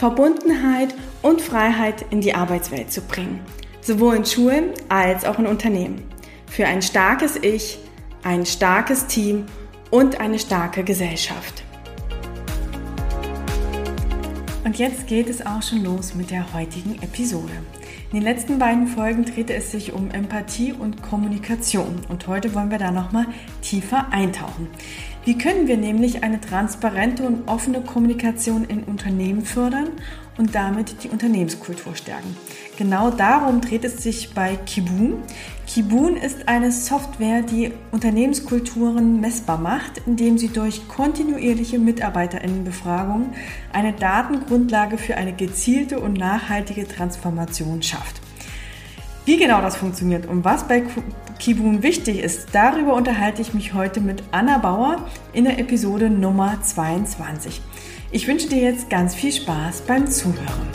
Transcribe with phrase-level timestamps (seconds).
[0.00, 3.38] Verbundenheit und Freiheit in die Arbeitswelt zu bringen,
[3.82, 6.08] sowohl in Schulen als auch in Unternehmen.
[6.46, 7.78] Für ein starkes Ich,
[8.22, 9.44] ein starkes Team
[9.90, 11.64] und eine starke Gesellschaft.
[14.64, 17.52] Und jetzt geht es auch schon los mit der heutigen Episode.
[18.12, 22.70] In den letzten beiden Folgen drehte es sich um Empathie und Kommunikation und heute wollen
[22.70, 23.26] wir da nochmal
[23.60, 24.68] tiefer eintauchen.
[25.22, 29.88] Wie können wir nämlich eine transparente und offene Kommunikation in Unternehmen fördern
[30.38, 32.34] und damit die Unternehmenskultur stärken?
[32.78, 35.22] Genau darum dreht es sich bei Kibun.
[35.66, 43.34] Kibun ist eine Software, die Unternehmenskulturen messbar macht, indem sie durch kontinuierliche Mitarbeiterinnenbefragungen
[43.74, 48.22] eine Datengrundlage für eine gezielte und nachhaltige Transformation schafft.
[49.30, 50.82] Wie genau das funktioniert und was bei
[51.38, 56.60] Kibun wichtig ist, darüber unterhalte ich mich heute mit Anna Bauer in der Episode Nummer
[56.60, 57.60] 22.
[58.10, 60.68] Ich wünsche dir jetzt ganz viel Spaß beim Zuhören.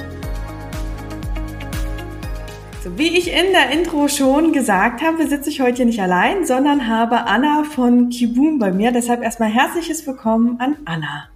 [2.82, 6.88] So, wie ich in der Intro schon gesagt habe, sitze ich heute nicht allein, sondern
[6.88, 8.94] habe Anna von Kibun bei mir.
[8.94, 11.28] Deshalb erstmal herzliches Willkommen an Anna.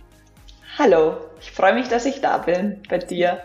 [0.77, 3.41] Hallo, ich freue mich, dass ich da bin bei dir.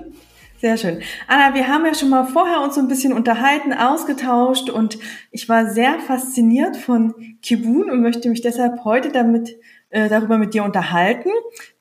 [0.64, 1.02] Sehr schön.
[1.28, 4.98] Anna, wir haben ja schon mal vorher uns so ein bisschen unterhalten, ausgetauscht und
[5.30, 7.12] ich war sehr fasziniert von
[7.42, 9.58] Kibun und möchte mich deshalb heute damit,
[9.90, 11.28] äh, darüber mit dir unterhalten.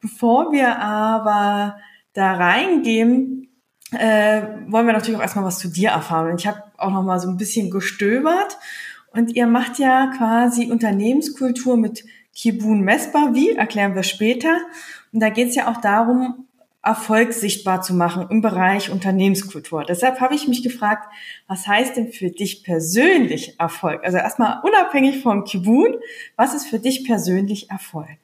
[0.02, 1.78] Bevor wir aber
[2.12, 3.48] da reingehen,
[3.94, 6.36] äh, wollen wir natürlich auch erstmal was zu dir erfahren.
[6.38, 8.58] Ich habe auch noch mal so ein bisschen gestöbert
[9.13, 12.03] und ihr macht ja quasi Unternehmenskultur mit
[12.35, 13.34] Kibun messbar.
[13.34, 14.58] Wie, erklären wir später.
[15.13, 16.43] Und da geht es ja auch darum,
[16.84, 19.86] Erfolg sichtbar zu machen im Bereich Unternehmenskultur.
[19.86, 21.08] Deshalb habe ich mich gefragt,
[21.48, 24.04] was heißt denn für dich persönlich Erfolg?
[24.04, 25.98] Also erstmal unabhängig vom Kibun,
[26.36, 28.20] was ist für dich persönlich Erfolg?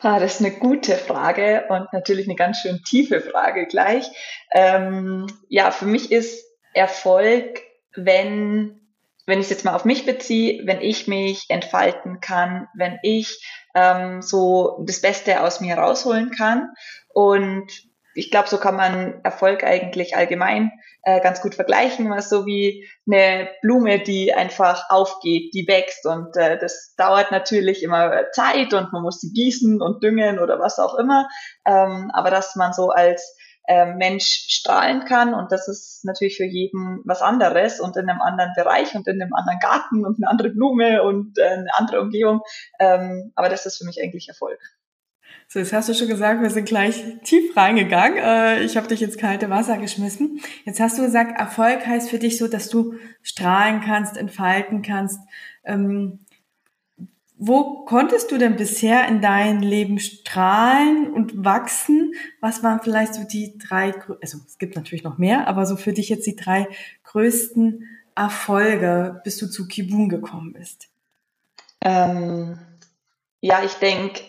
[0.00, 4.08] Ah, das ist eine gute Frage und natürlich eine ganz schön tiefe Frage gleich.
[4.52, 7.60] Ähm, ja, für mich ist Erfolg,
[7.94, 8.80] wenn
[9.26, 13.44] wenn ich es jetzt mal auf mich beziehe, wenn ich mich entfalten kann, wenn ich
[13.74, 16.72] ähm, so das Beste aus mir rausholen kann.
[17.16, 17.72] Und
[18.14, 20.70] ich glaube, so kann man Erfolg eigentlich allgemein
[21.02, 26.36] äh, ganz gut vergleichen, was so wie eine Blume, die einfach aufgeht, die wächst und
[26.36, 30.78] äh, das dauert natürlich immer Zeit und man muss sie gießen und düngen oder was
[30.78, 31.26] auch immer,
[31.64, 33.34] ähm, aber dass man so als
[33.66, 35.32] äh, Mensch strahlen kann.
[35.32, 39.22] Und das ist natürlich für jeden was anderes und in einem anderen Bereich und in
[39.22, 42.42] einem anderen Garten und eine andere Blume und äh, eine andere Umgebung.
[42.78, 44.60] Ähm, aber das ist für mich eigentlich Erfolg.
[45.48, 48.18] So, jetzt hast du schon gesagt, wir sind gleich tief reingegangen.
[48.18, 50.40] Äh, ich habe dich ins kalte Wasser geschmissen.
[50.64, 55.20] Jetzt hast du gesagt, Erfolg heißt für dich so, dass du strahlen kannst, entfalten kannst.
[55.64, 56.20] Ähm,
[57.38, 62.14] wo konntest du denn bisher in deinem Leben strahlen und wachsen?
[62.40, 65.92] Was waren vielleicht so die drei, also es gibt natürlich noch mehr, aber so für
[65.92, 66.66] dich jetzt die drei
[67.04, 70.88] größten Erfolge, bis du zu Kibun gekommen bist?
[71.82, 72.58] Ähm,
[73.42, 74.22] ja, ich denke,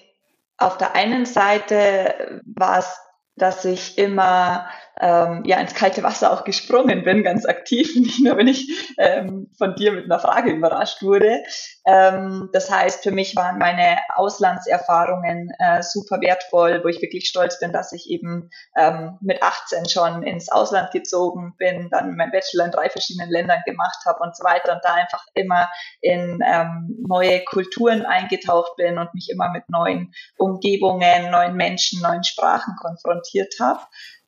[0.57, 3.00] auf der einen Seite war es,
[3.35, 4.68] dass ich immer
[4.99, 9.49] ähm, ja ins kalte Wasser auch gesprungen bin, ganz aktiv, nicht nur wenn ich ähm,
[9.57, 11.43] von dir mit einer Frage überrascht wurde.
[11.85, 17.59] Ähm, das heißt, für mich waren meine Auslandserfahrungen äh, super wertvoll, wo ich wirklich stolz
[17.59, 22.65] bin, dass ich eben ähm, mit 18 schon ins Ausland gezogen bin, dann mein Bachelor
[22.65, 25.69] in drei verschiedenen Ländern gemacht habe und so weiter und da einfach immer
[26.01, 32.23] in ähm, neue Kulturen eingetaucht bin und mich immer mit neuen Umgebungen, neuen Menschen, neuen
[32.23, 33.81] Sprachen konfrontiert habe.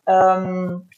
[0.09, 0.89] Ähm,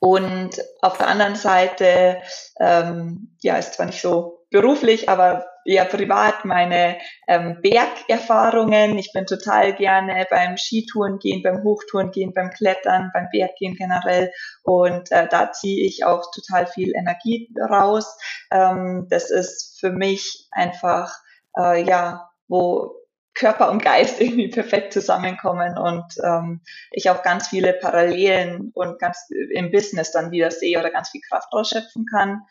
[0.00, 0.50] und
[0.80, 2.22] auf der anderen Seite,
[2.60, 8.96] ähm, ja, ist zwar nicht so beruflich, aber eher privat meine ähm, Bergerfahrungen.
[8.96, 14.32] Ich bin total gerne beim Skitouren gehen, beim Hochtouren gehen, beim Klettern, beim Berggehen generell.
[14.62, 18.16] Und äh, da ziehe ich auch total viel Energie raus.
[18.50, 21.12] Ähm, das ist für mich einfach,
[21.58, 22.97] äh, ja, wo
[23.38, 29.28] Körper und Geist irgendwie perfekt zusammenkommen und ähm, ich auch ganz viele Parallelen und ganz
[29.52, 32.42] im Business dann wieder sehe oder ganz viel Kraft ausschöpfen kann.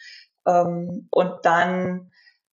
[0.48, 2.12] Ähm, und dann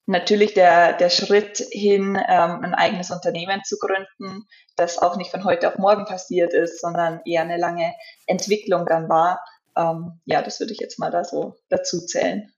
[0.05, 5.43] natürlich der, der Schritt hin, ähm, ein eigenes Unternehmen zu gründen, das auch nicht von
[5.43, 7.93] heute auf morgen passiert ist, sondern eher eine lange
[8.27, 9.39] Entwicklung dann war.
[9.75, 12.51] Ähm, ja, das würde ich jetzt mal da so dazu zählen.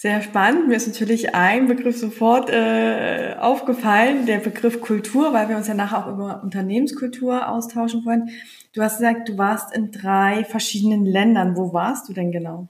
[0.00, 0.68] Sehr spannend.
[0.68, 5.74] Mir ist natürlich ein Begriff sofort äh, aufgefallen, der Begriff Kultur, weil wir uns ja
[5.74, 8.28] nachher auch über Unternehmenskultur austauschen wollen.
[8.72, 11.56] Du hast gesagt, du warst in drei verschiedenen Ländern.
[11.56, 12.68] Wo warst du denn genau?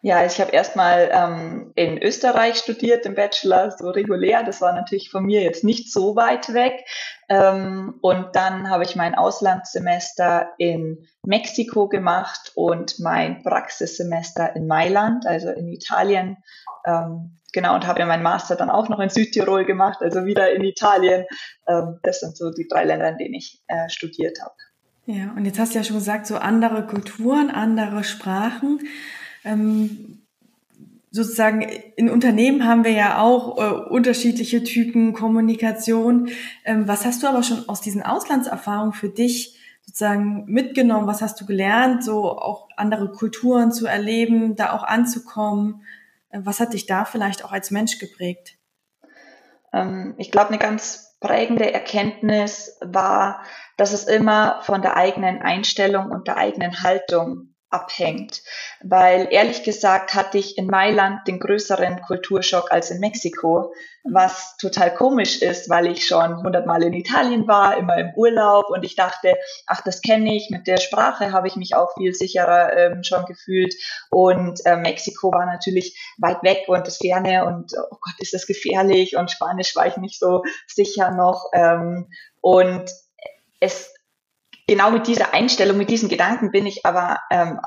[0.00, 4.44] Ja, ich habe erstmal ähm, in Österreich studiert, im Bachelor, so regulär.
[4.44, 6.84] Das war natürlich von mir jetzt nicht so weit weg.
[7.28, 15.26] Ähm, und dann habe ich mein Auslandssemester in Mexiko gemacht und mein Praxissemester in Mailand,
[15.26, 16.36] also in Italien.
[16.86, 20.52] Ähm, genau, und habe ja meinen Master dann auch noch in Südtirol gemacht, also wieder
[20.52, 21.24] in Italien.
[21.66, 24.54] Ähm, das sind so die drei Länder, in denen ich äh, studiert habe.
[25.06, 28.80] Ja, und jetzt hast du ja schon gesagt, so andere Kulturen, andere Sprachen
[29.44, 30.22] ähm,
[31.10, 31.62] sozusagen
[31.96, 36.28] in Unternehmen haben wir ja auch äh, unterschiedliche Typen Kommunikation.
[36.64, 41.06] Ähm, was hast du aber schon aus diesen Auslandserfahrungen für dich sozusagen mitgenommen?
[41.06, 45.82] Was hast du gelernt, so auch andere Kulturen zu erleben, da auch anzukommen?
[46.30, 48.56] Äh, was hat dich da vielleicht auch als Mensch geprägt?
[49.72, 53.42] Ähm, ich glaube, eine ganz prägende Erkenntnis war,
[53.76, 58.42] dass es immer von der eigenen Einstellung und der eigenen Haltung abhängt.
[58.82, 63.72] Weil ehrlich gesagt hatte ich in Mailand den größeren Kulturschock als in Mexiko,
[64.04, 68.84] was total komisch ist, weil ich schon hundertmal in Italien war, immer im Urlaub und
[68.84, 69.36] ich dachte,
[69.66, 73.26] ach, das kenne ich, mit der Sprache habe ich mich auch viel sicherer ähm, schon
[73.26, 73.74] gefühlt
[74.10, 78.46] und äh, Mexiko war natürlich weit weg und das Ferne und oh Gott, ist das
[78.46, 82.08] gefährlich und Spanisch war ich nicht so sicher noch ähm,
[82.40, 82.90] und
[83.60, 83.92] es
[84.68, 87.58] genau mit dieser Einstellung, mit diesen Gedanken bin ich aber ähm,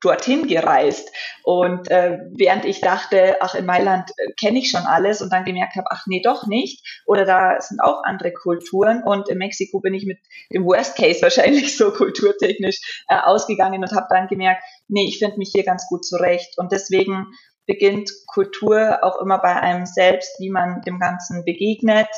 [0.00, 1.10] dorthin gereist.
[1.44, 5.44] Und äh, während ich dachte, ach, in Mailand äh, kenne ich schon alles und dann
[5.44, 6.84] gemerkt habe, ach nee, doch nicht.
[7.06, 9.02] Oder da sind auch andere Kulturen.
[9.04, 10.18] Und in Mexiko bin ich mit
[10.52, 15.38] dem Worst Case wahrscheinlich so kulturtechnisch äh, ausgegangen und habe dann gemerkt, nee, ich finde
[15.38, 16.58] mich hier ganz gut zurecht.
[16.58, 17.26] Und deswegen
[17.66, 22.08] beginnt Kultur auch immer bei einem selbst, wie man dem Ganzen begegnet,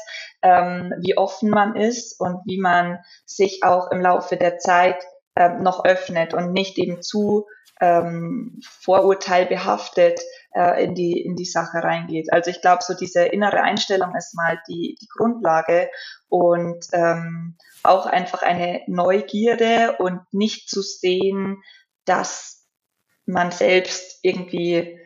[0.42, 5.02] ähm, wie offen man ist und wie man sich auch im Laufe der Zeit
[5.36, 7.46] ähm, noch öffnet und nicht eben zu
[7.80, 10.20] ähm, vorurteilbehaftet
[10.54, 12.32] äh, in, die, in die Sache reingeht.
[12.32, 15.90] Also ich glaube, so diese innere Einstellung ist mal die, die Grundlage
[16.28, 21.62] und ähm, auch einfach eine Neugierde und nicht zu sehen,
[22.04, 22.66] dass
[23.24, 24.98] man selbst irgendwie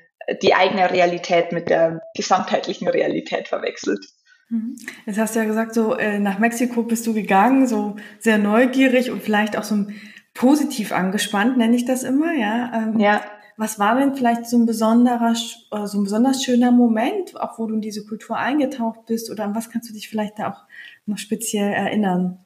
[0.42, 4.04] die eigene Realität mit der gesamtheitlichen Realität verwechselt.
[4.48, 4.76] Mhm.
[5.06, 9.10] Jetzt hast du ja gesagt, so äh, nach Mexiko bist du gegangen, so sehr neugierig
[9.10, 9.86] und vielleicht auch so
[10.34, 12.72] positiv angespannt, nenne ich das immer, ja.
[12.74, 13.22] Ähm, ja.
[13.56, 15.32] Was war denn vielleicht so ein besonderer,
[15.70, 19.44] äh, so ein besonders schöner Moment, auch wo du in diese Kultur eingetaucht bist, oder
[19.44, 20.64] an was kannst du dich vielleicht da auch
[21.06, 22.43] noch speziell erinnern?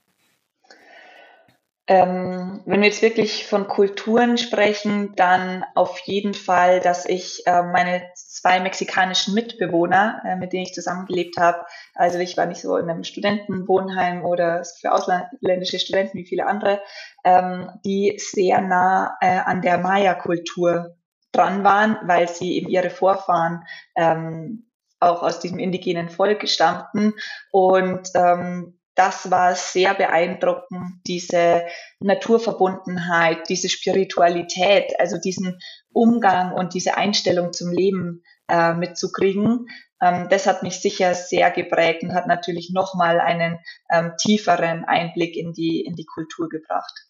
[1.91, 7.63] Ähm, wenn wir jetzt wirklich von Kulturen sprechen, dann auf jeden Fall, dass ich äh,
[7.63, 11.65] meine zwei mexikanischen Mitbewohner, äh, mit denen ich zusammengelebt habe,
[11.95, 16.83] also ich war nicht so in einem Studentenwohnheim oder für ausländische Studenten wie viele andere,
[17.25, 20.95] ähm, die sehr nah äh, an der Maya-Kultur
[21.33, 23.65] dran waren, weil sie eben ihre Vorfahren
[23.97, 24.67] ähm,
[25.01, 27.15] auch aus diesem indigenen Volk stammten.
[27.51, 31.65] Und ähm, das war sehr beeindruckend, diese
[32.01, 35.61] Naturverbundenheit, diese Spiritualität, also diesen
[35.93, 39.69] Umgang und diese Einstellung zum Leben äh, mitzukriegen.
[40.03, 45.37] Ähm, das hat mich sicher sehr geprägt und hat natürlich nochmal einen ähm, tieferen Einblick
[45.37, 47.08] in die, in die Kultur gebracht.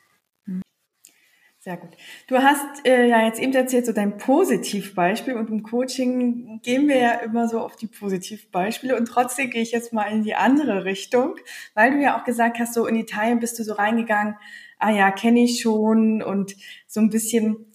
[1.69, 1.91] Sehr gut.
[2.29, 6.97] Du hast äh, ja jetzt eben erzählt, so dein Positivbeispiel und im Coaching gehen wir
[6.97, 10.87] ja immer so auf die Positivbeispiele und trotzdem gehe ich jetzt mal in die andere
[10.87, 11.35] Richtung,
[11.75, 14.37] weil du ja auch gesagt hast, so in Italien bist du so reingegangen,
[14.79, 16.57] ah ja, kenne ich schon und
[16.87, 17.67] so ein bisschen,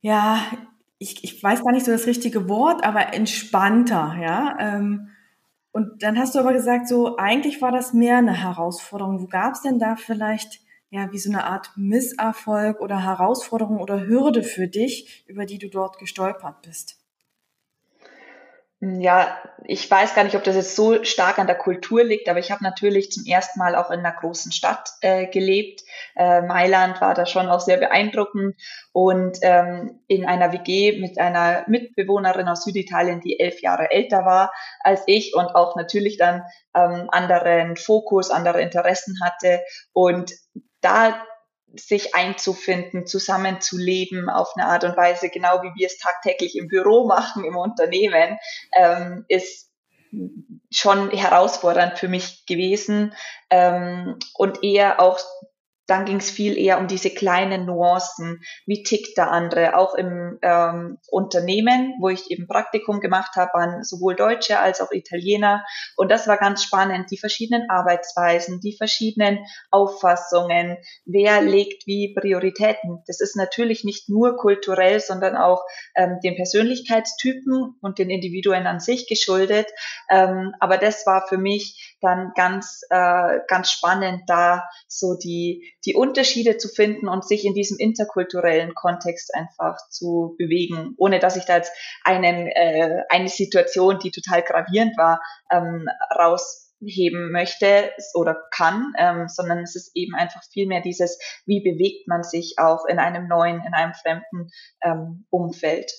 [0.00, 0.44] ja,
[0.98, 4.56] ich, ich weiß gar nicht so das richtige Wort, aber entspannter, ja.
[4.58, 5.10] Ähm,
[5.70, 9.20] und dann hast du aber gesagt, so eigentlich war das mehr eine Herausforderung.
[9.20, 14.06] Wo gab es denn da vielleicht ja, wie so eine Art Misserfolg oder Herausforderung oder
[14.06, 16.98] Hürde für dich, über die du dort gestolpert bist?
[18.80, 22.38] Ja, ich weiß gar nicht, ob das jetzt so stark an der Kultur liegt, aber
[22.38, 25.82] ich habe natürlich zum ersten Mal auch in einer großen Stadt äh, gelebt.
[26.14, 28.54] Äh, Mailand war da schon auch sehr beeindruckend
[28.92, 34.52] und ähm, in einer WG mit einer Mitbewohnerin aus Süditalien, die elf Jahre älter war
[34.78, 39.60] als ich und auch natürlich dann ähm, anderen Fokus, andere Interessen hatte
[39.92, 40.32] und
[40.88, 41.22] da
[41.74, 47.06] sich einzufinden, zusammenzuleben auf eine Art und Weise, genau wie wir es tagtäglich im Büro
[47.06, 48.38] machen, im Unternehmen,
[48.76, 49.70] ähm, ist
[50.70, 53.14] schon herausfordernd für mich gewesen
[53.50, 55.20] ähm, und eher auch
[55.88, 58.42] dann ging es viel eher um diese kleinen Nuancen.
[58.66, 59.74] Wie tickt der andere?
[59.74, 64.92] Auch im ähm, Unternehmen, wo ich eben Praktikum gemacht habe, waren sowohl Deutsche als auch
[64.92, 65.64] Italiener.
[65.96, 67.10] Und das war ganz spannend.
[67.10, 69.38] Die verschiedenen Arbeitsweisen, die verschiedenen
[69.70, 70.76] Auffassungen.
[71.06, 73.02] Wer legt wie Prioritäten?
[73.06, 75.64] Das ist natürlich nicht nur kulturell, sondern auch
[75.96, 79.68] ähm, den Persönlichkeitstypen und den Individuen an sich geschuldet.
[80.10, 85.94] Ähm, aber das war für mich dann ganz, äh, ganz spannend, da so die, die
[85.94, 91.44] Unterschiede zu finden und sich in diesem interkulturellen Kontext einfach zu bewegen, ohne dass ich
[91.44, 91.72] da jetzt
[92.04, 95.86] einen, äh, eine Situation, die total gravierend war, ähm,
[96.16, 102.06] rausheben möchte oder kann, ähm, sondern es ist eben einfach viel mehr dieses, wie bewegt
[102.06, 104.50] man sich auch in einem neuen, in einem fremden
[104.82, 105.90] ähm, Umfeld.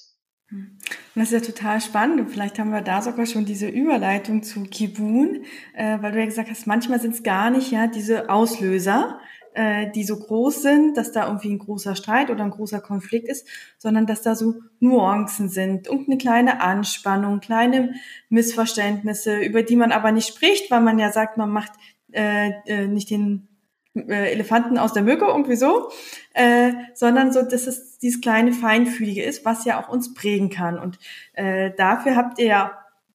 [0.49, 0.77] Hm.
[1.15, 4.63] Das ist ja total spannend und vielleicht haben wir da sogar schon diese Überleitung zu
[4.63, 9.19] Kibun, äh, weil du ja gesagt hast, manchmal sind es gar nicht ja diese Auslöser,
[9.53, 13.27] äh, die so groß sind, dass da irgendwie ein großer Streit oder ein großer Konflikt
[13.27, 17.95] ist, sondern dass da so Nuancen sind und eine kleine Anspannung, kleine
[18.29, 21.73] Missverständnisse, über die man aber nicht spricht, weil man ja sagt, man macht
[22.11, 23.48] äh, äh, nicht den
[23.95, 25.89] Elefanten aus der Mücke irgendwie so,
[26.33, 30.77] äh, sondern so, dass es dieses kleine Feinfühlige ist, was ja auch uns prägen kann.
[30.77, 30.99] Und
[31.33, 32.71] äh, dafür habt ihr ja,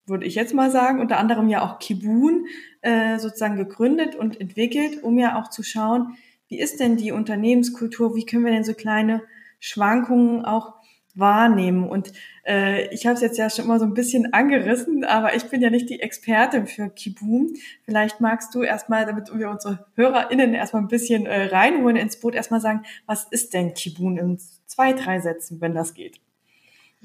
[0.06, 2.46] würde ich jetzt mal sagen, unter anderem ja auch Kibun
[2.82, 6.16] äh, sozusagen gegründet und entwickelt, um ja auch zu schauen,
[6.48, 9.22] wie ist denn die Unternehmenskultur, wie können wir denn so kleine
[9.60, 10.74] Schwankungen auch
[11.14, 11.88] wahrnehmen.
[11.88, 12.12] Und
[12.46, 15.60] äh, ich habe es jetzt ja schon mal so ein bisschen angerissen, aber ich bin
[15.60, 17.54] ja nicht die Expertin für Kibum.
[17.84, 22.34] Vielleicht magst du erstmal, damit wir unsere HörerInnen erstmal ein bisschen äh, reinholen ins Boot,
[22.34, 26.20] erstmal sagen, was ist denn Kibun in zwei, drei Sätzen, wenn das geht?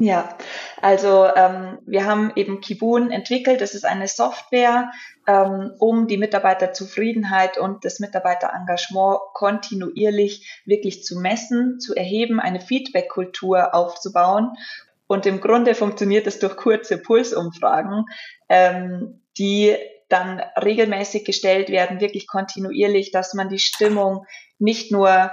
[0.02, 0.38] Ja,
[0.82, 3.60] also ähm, wir haben eben Kibun entwickelt.
[3.60, 4.92] Das ist eine Software,
[5.28, 13.76] ähm, um die Mitarbeiterzufriedenheit und das Mitarbeiterengagement kontinuierlich wirklich zu messen, zu erheben, eine Feedback-Kultur
[13.76, 14.54] aufzubauen.
[15.08, 18.06] Und im Grunde funktioniert es durch kurze Pulsumfragen,
[18.48, 19.76] ähm, die
[20.08, 24.26] dann regelmäßig gestellt werden, wirklich kontinuierlich, dass man die Stimmung
[24.60, 25.32] nicht nur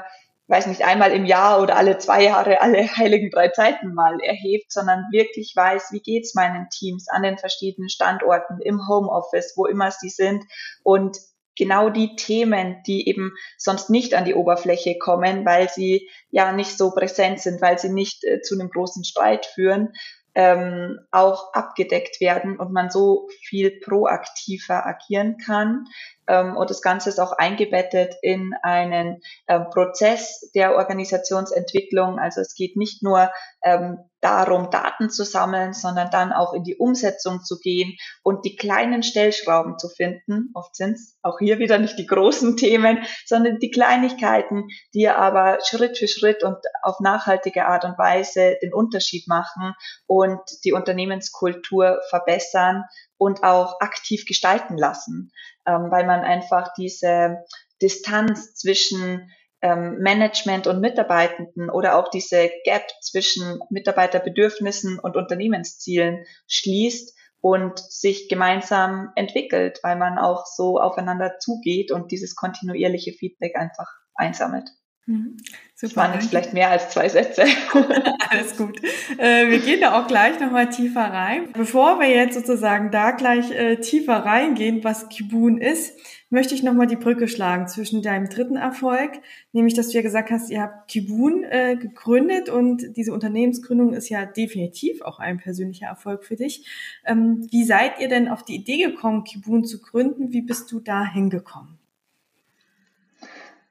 [0.49, 4.73] weiß nicht, einmal im Jahr oder alle zwei Jahre alle heiligen drei Zeiten mal erhebt,
[4.73, 9.91] sondern wirklich weiß, wie geht's meinen Teams an den verschiedenen Standorten, im Homeoffice, wo immer
[9.91, 10.45] sie sind
[10.83, 11.19] und
[11.57, 16.77] genau die Themen, die eben sonst nicht an die Oberfläche kommen, weil sie ja nicht
[16.77, 19.93] so präsent sind, weil sie nicht äh, zu einem großen Streit führen,
[20.35, 25.87] ähm, auch abgedeckt werden und man so viel proaktiver agieren kann.
[26.29, 32.19] Ähm, und das Ganze ist auch eingebettet in einen ähm, Prozess der Organisationsentwicklung.
[32.19, 33.31] Also es geht nicht nur
[33.63, 38.57] ähm, darum, Daten zu sammeln, sondern dann auch in die Umsetzung zu gehen und die
[38.57, 40.51] kleinen Stellschrauben zu finden.
[40.55, 45.59] Oft sind es auch hier wieder nicht die großen Themen, sondern die Kleinigkeiten, die aber
[45.65, 49.75] Schritt für Schritt und auf nachhaltige Art und Weise den Unterschied machen
[50.07, 52.85] und die Unternehmenskultur verbessern
[53.19, 55.31] und auch aktiv gestalten lassen,
[55.67, 57.45] ähm, weil man einfach diese
[57.83, 59.31] Distanz zwischen
[59.63, 68.29] ähm, Management und Mitarbeitenden oder auch diese Gap zwischen Mitarbeiterbedürfnissen und Unternehmenszielen schließt und sich
[68.29, 74.69] gemeinsam entwickelt, weil man auch so aufeinander zugeht und dieses kontinuierliche Feedback einfach einsammelt.
[75.07, 75.37] Mhm.
[75.75, 75.89] Super.
[75.89, 77.45] Das waren jetzt vielleicht mehr als zwei Sätze.
[78.31, 78.81] Alles gut.
[79.19, 81.51] Äh, wir gehen da auch gleich nochmal tiefer rein.
[81.53, 85.93] Bevor wir jetzt sozusagen da gleich äh, tiefer reingehen, was Kibun ist,
[86.29, 89.13] möchte ich nochmal die Brücke schlagen zwischen deinem dritten Erfolg,
[89.53, 94.09] nämlich dass du ja gesagt hast, ihr habt Kibun äh, gegründet und diese Unternehmensgründung ist
[94.09, 96.67] ja definitiv auch ein persönlicher Erfolg für dich.
[97.05, 100.33] Ähm, wie seid ihr denn auf die Idee gekommen, Kibun zu gründen?
[100.33, 101.79] Wie bist du da hingekommen?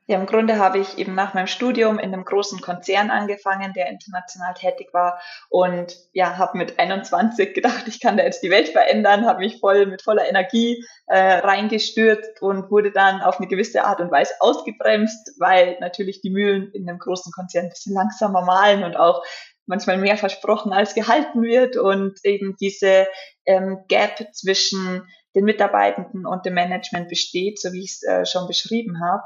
[0.07, 3.87] Ja, im Grunde habe ich eben nach meinem Studium in einem großen Konzern angefangen, der
[3.87, 5.19] international tätig war
[5.49, 9.59] und ja, habe mit 21 gedacht, ich kann da jetzt die Welt verändern, habe mich
[9.59, 14.33] voll mit voller Energie äh, reingestürzt und wurde dann auf eine gewisse Art und Weise
[14.41, 19.23] ausgebremst, weil natürlich die Mühlen in einem großen Konzern ein bisschen langsamer malen und auch
[19.65, 23.07] manchmal mehr versprochen als gehalten wird und eben diese
[23.47, 28.47] ähm, Gap zwischen den Mitarbeitenden und dem Management besteht, so wie ich es äh, schon
[28.47, 29.23] beschrieben habe.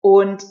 [0.00, 0.44] Und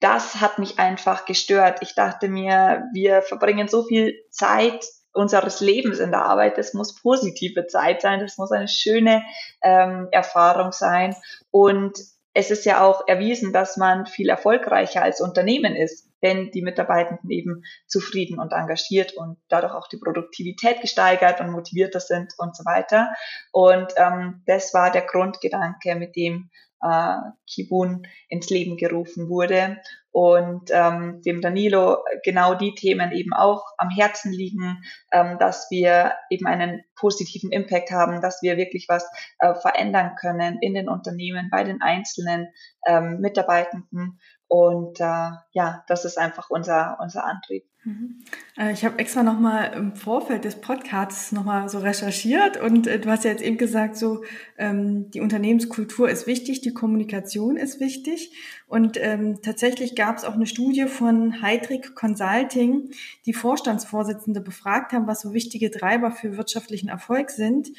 [0.00, 1.78] das hat mich einfach gestört.
[1.80, 6.58] Ich dachte mir, wir verbringen so viel Zeit unseres Lebens in der Arbeit.
[6.58, 8.20] Das muss positive Zeit sein.
[8.20, 9.24] Das muss eine schöne
[9.62, 11.16] ähm, Erfahrung sein.
[11.50, 11.98] Und
[12.34, 17.30] es ist ja auch erwiesen, dass man viel erfolgreicher als Unternehmen ist, wenn die Mitarbeitenden
[17.30, 22.66] eben zufrieden und engagiert und dadurch auch die Produktivität gesteigert und motivierter sind und so
[22.66, 23.14] weiter.
[23.52, 26.50] Und ähm, das war der Grundgedanke, mit dem
[26.86, 29.78] äh, Kibun ins Leben gerufen wurde.
[30.12, 36.14] Und ähm, dem Danilo genau die Themen eben auch am Herzen liegen, ähm, dass wir
[36.30, 39.06] eben einen positiven Impact haben, dass wir wirklich was
[39.40, 42.48] äh, verändern können in den Unternehmen, bei den einzelnen
[42.86, 47.64] ähm, Mitarbeitenden und äh, ja, das ist einfach unser, unser Antrieb.
[47.86, 48.20] Mhm.
[48.56, 53.08] Äh, ich habe extra nochmal im Vorfeld des Podcasts nochmal so recherchiert und äh, du
[53.10, 54.24] hast ja jetzt eben gesagt, so
[54.58, 58.32] ähm, die Unternehmenskultur ist wichtig, die Kommunikation ist wichtig
[58.66, 62.90] und ähm, tatsächlich gab es auch eine Studie von Heidrick Consulting,
[63.24, 67.70] die Vorstandsvorsitzende befragt haben, was so wichtige Treiber für wirtschaftlichen Erfolg sind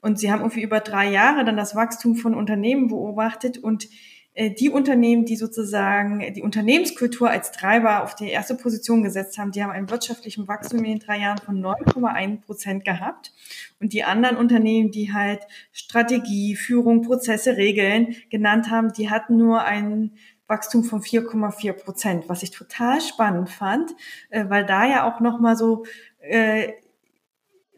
[0.00, 3.88] und sie haben irgendwie über drei Jahre dann das Wachstum von Unternehmen beobachtet und
[4.36, 9.62] die Unternehmen, die sozusagen die Unternehmenskultur als Treiber auf die erste Position gesetzt haben, die
[9.62, 13.32] haben einen wirtschaftlichen Wachstum in den drei Jahren von 9,1 Prozent gehabt.
[13.80, 15.40] Und die anderen Unternehmen, die halt
[15.72, 20.12] Strategie, Führung, Prozesse, Regeln genannt haben, die hatten nur ein
[20.50, 23.92] Wachstum von 4,4 Prozent, was ich total spannend fand,
[24.30, 25.84] äh, weil da ja auch nochmal so
[26.18, 26.72] äh,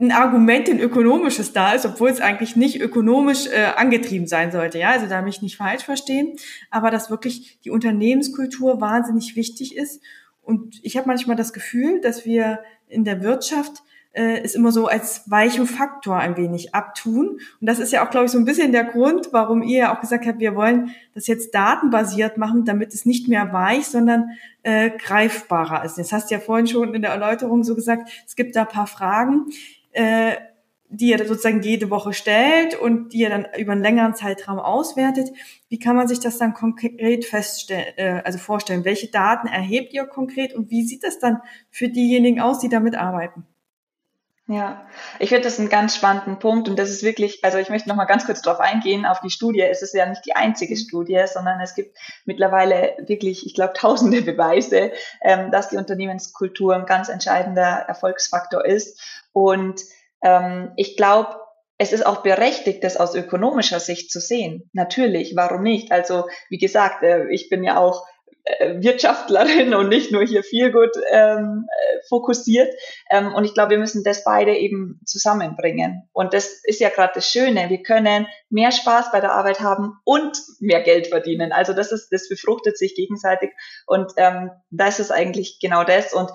[0.02, 4.78] ein Argument, ein ökonomisches da ist, obwohl es eigentlich nicht ökonomisch äh, angetrieben sein sollte.
[4.78, 6.36] Ja, also da mich nicht falsch verstehen,
[6.70, 10.02] aber dass wirklich die Unternehmenskultur wahnsinnig wichtig ist.
[10.42, 14.88] Und ich habe manchmal das Gefühl, dass wir in der Wirtschaft äh, es immer so
[14.88, 17.38] als weichen Faktor ein wenig abtun.
[17.60, 19.96] Und das ist ja auch, glaube ich, so ein bisschen der Grund, warum ihr ja
[19.96, 24.30] auch gesagt habt, wir wollen das jetzt datenbasiert machen, damit es nicht mehr weich, sondern
[24.64, 25.96] äh, greifbarer ist.
[25.96, 28.68] Das hast du ja vorhin schon in der Erläuterung so gesagt, es gibt da ein
[28.68, 29.46] paar Fragen
[29.92, 30.36] äh,
[30.94, 35.30] die ihr sozusagen jede Woche stellt und die ihr dann über einen längeren Zeitraum auswertet.
[35.68, 38.84] Wie kann man sich das dann konkret feststellen, äh, also vorstellen?
[38.84, 41.38] Welche Daten erhebt ihr konkret und wie sieht das dann
[41.70, 43.46] für diejenigen aus, die damit arbeiten?
[44.52, 44.86] Ja,
[45.18, 47.96] ich finde das einen ganz spannenden Punkt und das ist wirklich, also ich möchte noch
[47.96, 49.62] mal ganz kurz darauf eingehen, auf die Studie.
[49.62, 54.20] Es ist ja nicht die einzige Studie, sondern es gibt mittlerweile wirklich, ich glaube, tausende
[54.20, 54.92] Beweise,
[55.22, 59.00] ähm, dass die Unternehmenskultur ein ganz entscheidender Erfolgsfaktor ist.
[59.32, 59.80] Und
[60.22, 61.34] ähm, ich glaube,
[61.78, 64.68] es ist auch berechtigt, das aus ökonomischer Sicht zu sehen.
[64.74, 65.92] Natürlich, warum nicht?
[65.92, 68.06] Also, wie gesagt, äh, ich bin ja auch
[68.80, 72.74] Wirtschaftlerin und nicht nur hier viel gut ähm, äh, fokussiert.
[73.10, 76.08] Ähm, und ich glaube, wir müssen das beide eben zusammenbringen.
[76.12, 77.70] Und das ist ja gerade das Schöne.
[77.70, 81.52] Wir können mehr Spaß bei der Arbeit haben und mehr Geld verdienen.
[81.52, 83.50] Also das ist, das befruchtet sich gegenseitig.
[83.86, 86.12] Und ähm, das ist eigentlich genau das.
[86.12, 86.30] Und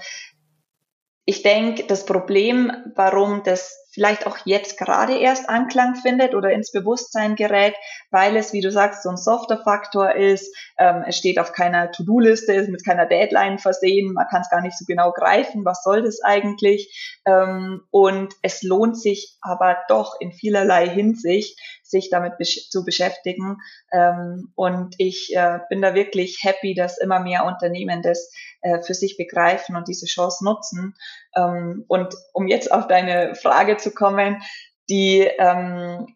[1.25, 6.71] ich denke, das Problem, warum das vielleicht auch jetzt gerade erst Anklang findet oder ins
[6.71, 7.73] Bewusstsein gerät,
[8.11, 10.55] weil es, wie du sagst, so ein softer Faktor ist.
[10.77, 14.61] Ähm, es steht auf keiner To-Do-Liste, ist mit keiner Deadline versehen, man kann es gar
[14.61, 17.19] nicht so genau greifen, was soll das eigentlich?
[17.25, 23.57] Ähm, und es lohnt sich aber doch in vielerlei Hinsicht, sich damit besch zu beschäftigen.
[23.91, 28.93] Ähm, und ich äh, bin da wirklich happy, dass immer mehr Unternehmen das äh, für
[28.93, 30.95] sich begreifen und diese Chance nutzen.
[31.35, 34.41] Ähm, und um jetzt auf deine Frage zu kommen,
[34.89, 36.07] die ähm,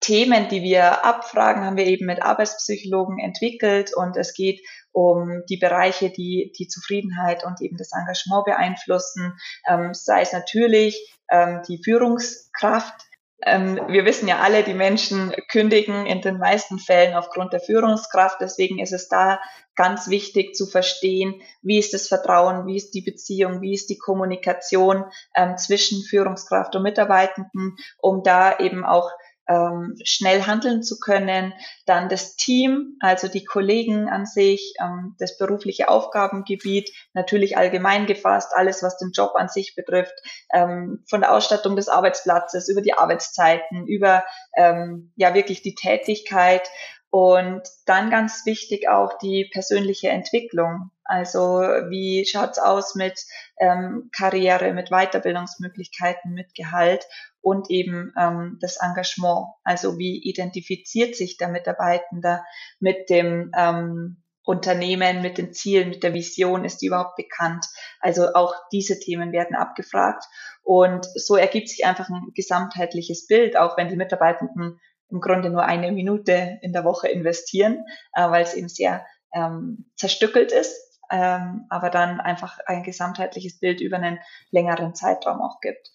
[0.00, 4.60] Themen, die wir abfragen, haben wir eben mit Arbeitspsychologen entwickelt und es geht
[4.92, 11.14] um die Bereiche, die die Zufriedenheit und eben das Engagement beeinflussen, ähm, sei es natürlich
[11.30, 12.94] ähm, die Führungskraft,
[13.44, 18.38] ähm, wir wissen ja alle, die Menschen kündigen in den meisten Fällen aufgrund der Führungskraft.
[18.40, 19.40] Deswegen ist es da
[19.74, 23.98] ganz wichtig zu verstehen, wie ist das Vertrauen, wie ist die Beziehung, wie ist die
[23.98, 29.10] Kommunikation ähm, zwischen Führungskraft und Mitarbeitenden, um da eben auch
[29.48, 31.54] ähm, schnell handeln zu können.
[31.84, 38.52] Dann das Team, also die Kollegen an sich, ähm, das berufliche Aufgabengebiet, natürlich allgemein gefasst,
[38.54, 40.14] alles, was den Job an sich betrifft,
[40.52, 44.24] ähm, von der Ausstattung des Arbeitsplatzes, über die Arbeitszeiten, über
[44.56, 46.68] ähm, ja wirklich die Tätigkeit
[47.10, 50.90] und dann ganz wichtig auch die persönliche Entwicklung.
[51.04, 51.40] Also
[51.88, 53.24] wie schaut's aus mit
[53.58, 57.06] ähm, Karriere, mit Weiterbildungsmöglichkeiten, mit Gehalt
[57.40, 59.46] und eben ähm, das Engagement.
[59.62, 62.42] Also wie identifiziert sich der Mitarbeitende
[62.80, 67.66] mit dem ähm, Unternehmen, mit den Zielen, mit der Vision, ist die überhaupt bekannt?
[68.00, 70.24] Also auch diese Themen werden abgefragt.
[70.62, 75.64] Und so ergibt sich einfach ein gesamtheitliches Bild, auch wenn die Mitarbeitenden im Grunde nur
[75.64, 81.66] eine Minute in der Woche investieren, äh, weil es eben sehr ähm, zerstückelt ist, ähm,
[81.68, 84.18] aber dann einfach ein gesamtheitliches Bild über einen
[84.50, 85.92] längeren Zeitraum auch gibt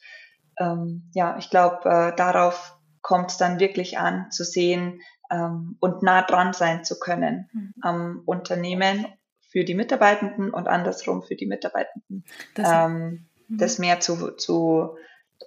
[0.61, 6.03] ähm, ja, ich glaube, äh, darauf kommt es dann wirklich an, zu sehen ähm, und
[6.03, 7.73] nah dran sein zu können mhm.
[7.81, 9.07] am Unternehmen
[9.39, 13.57] für die Mitarbeitenden und andersrum für die Mitarbeitenden, das, ähm, mhm.
[13.57, 14.97] das mehr zu, zu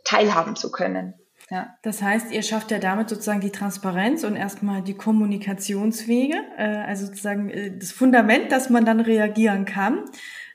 [0.04, 1.14] teilhaben zu können.
[1.54, 1.78] Ja.
[1.82, 7.06] Das heißt, ihr schafft ja damit sozusagen die Transparenz und erstmal die Kommunikationswege, äh, also
[7.06, 10.00] sozusagen äh, das Fundament, dass man dann reagieren kann.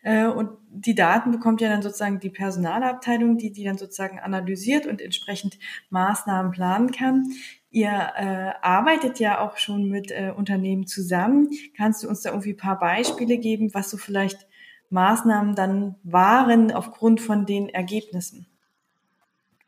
[0.01, 4.87] Äh, und die Daten bekommt ja dann sozusagen die Personalabteilung, die die dann sozusagen analysiert
[4.87, 5.57] und entsprechend
[5.89, 7.31] Maßnahmen planen kann.
[7.71, 11.47] Ihr äh, arbeitet ja auch schon mit äh, Unternehmen zusammen.
[11.77, 14.49] Kannst du uns da irgendwie paar Beispiele geben, was so vielleicht
[14.89, 18.47] Maßnahmen dann waren aufgrund von den Ergebnissen?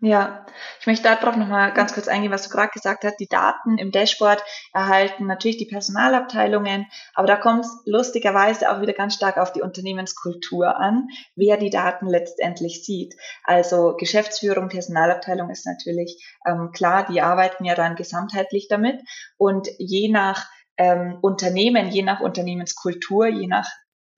[0.03, 0.47] Ja,
[0.79, 3.17] ich möchte darauf nochmal ganz kurz eingehen, was du gerade gesagt hast.
[3.19, 8.93] Die Daten im Dashboard erhalten natürlich die Personalabteilungen, aber da kommt es lustigerweise auch wieder
[8.93, 13.13] ganz stark auf die Unternehmenskultur an, wer die Daten letztendlich sieht.
[13.43, 19.03] Also Geschäftsführung, Personalabteilung ist natürlich ähm, klar, die arbeiten ja dann gesamtheitlich damit
[19.37, 23.69] und je nach ähm, Unternehmen, je nach Unternehmenskultur, je nach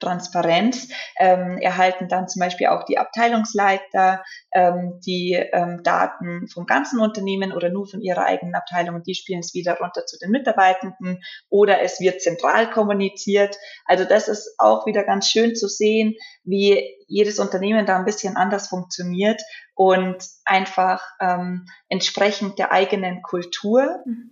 [0.04, 0.88] Transparenz
[1.18, 7.52] ähm, erhalten dann zum Beispiel auch die Abteilungsleiter ähm, die ähm, Daten vom ganzen Unternehmen
[7.52, 11.22] oder nur von ihrer eigenen Abteilung und die spielen es wieder runter zu den Mitarbeitenden
[11.48, 13.56] oder es wird zentral kommuniziert.
[13.86, 16.14] Also das ist auch wieder ganz schön zu sehen,
[16.44, 19.40] wie jedes Unternehmen da ein bisschen anders funktioniert
[19.74, 24.30] und einfach ähm, entsprechend der eigenen Kultur mhm.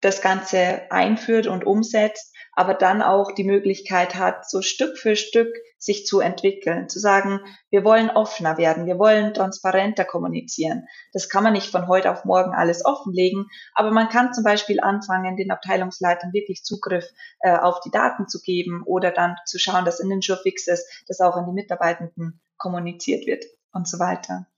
[0.00, 5.54] das Ganze einführt und umsetzt aber dann auch die Möglichkeit hat, so Stück für Stück
[5.78, 7.38] sich zu entwickeln, zu sagen,
[7.70, 10.88] wir wollen offener werden, wir wollen transparenter kommunizieren.
[11.12, 14.80] Das kann man nicht von heute auf morgen alles offenlegen, aber man kann zum Beispiel
[14.80, 19.84] anfangen, den Abteilungsleitern wirklich Zugriff äh, auf die Daten zu geben oder dann zu schauen,
[19.84, 24.48] dass in den Showfixes das auch an die Mitarbeitenden kommuniziert wird und so weiter.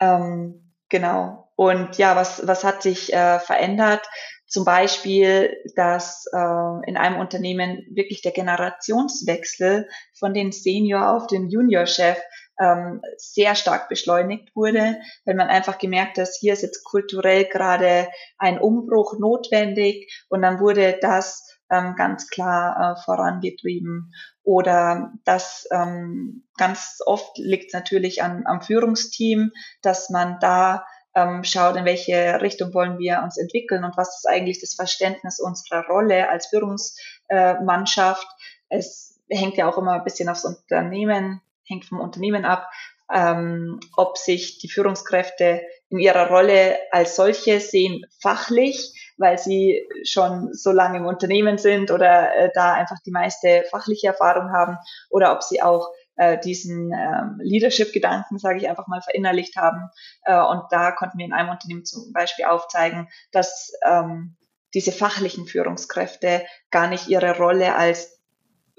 [0.00, 1.50] Ähm, genau.
[1.56, 4.08] Und ja, was, was hat sich äh, verändert?
[4.46, 11.48] Zum Beispiel, dass äh, in einem Unternehmen wirklich der Generationswechsel von den Senior auf den
[11.48, 12.18] Junior-Chef
[12.60, 18.08] ähm, sehr stark beschleunigt wurde, weil man einfach gemerkt hat, hier ist jetzt kulturell gerade
[18.38, 24.12] ein Umbruch notwendig und dann wurde das ähm, ganz klar äh, vorangetrieben.
[24.42, 29.50] Oder das ähm, ganz oft liegt natürlich an, am Führungsteam,
[29.82, 34.28] dass man da ähm, schaut, in welche Richtung wollen wir uns entwickeln und was ist
[34.28, 38.26] eigentlich das Verständnis unserer Rolle als Führungsmannschaft.
[38.68, 42.68] Es hängt ja auch immer ein bisschen aufs Unternehmen, hängt vom Unternehmen ab,
[43.12, 50.52] ähm, ob sich die Führungskräfte in ihrer Rolle als solche sehen fachlich, weil sie schon
[50.52, 54.78] so lange im Unternehmen sind oder äh, da einfach die meiste fachliche Erfahrung haben
[55.10, 59.90] oder ob sie auch äh, diesen ähm, Leadership-Gedanken, sage ich einfach mal, verinnerlicht haben.
[60.22, 64.36] Äh, und da konnten wir in einem Unternehmen zum Beispiel aufzeigen, dass ähm,
[64.74, 68.20] diese fachlichen Führungskräfte gar nicht ihre Rolle als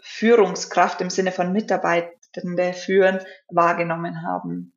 [0.02, 3.20] Führungskraft im Sinne von Mitarbeitende führen
[3.50, 4.74] wahrgenommen haben.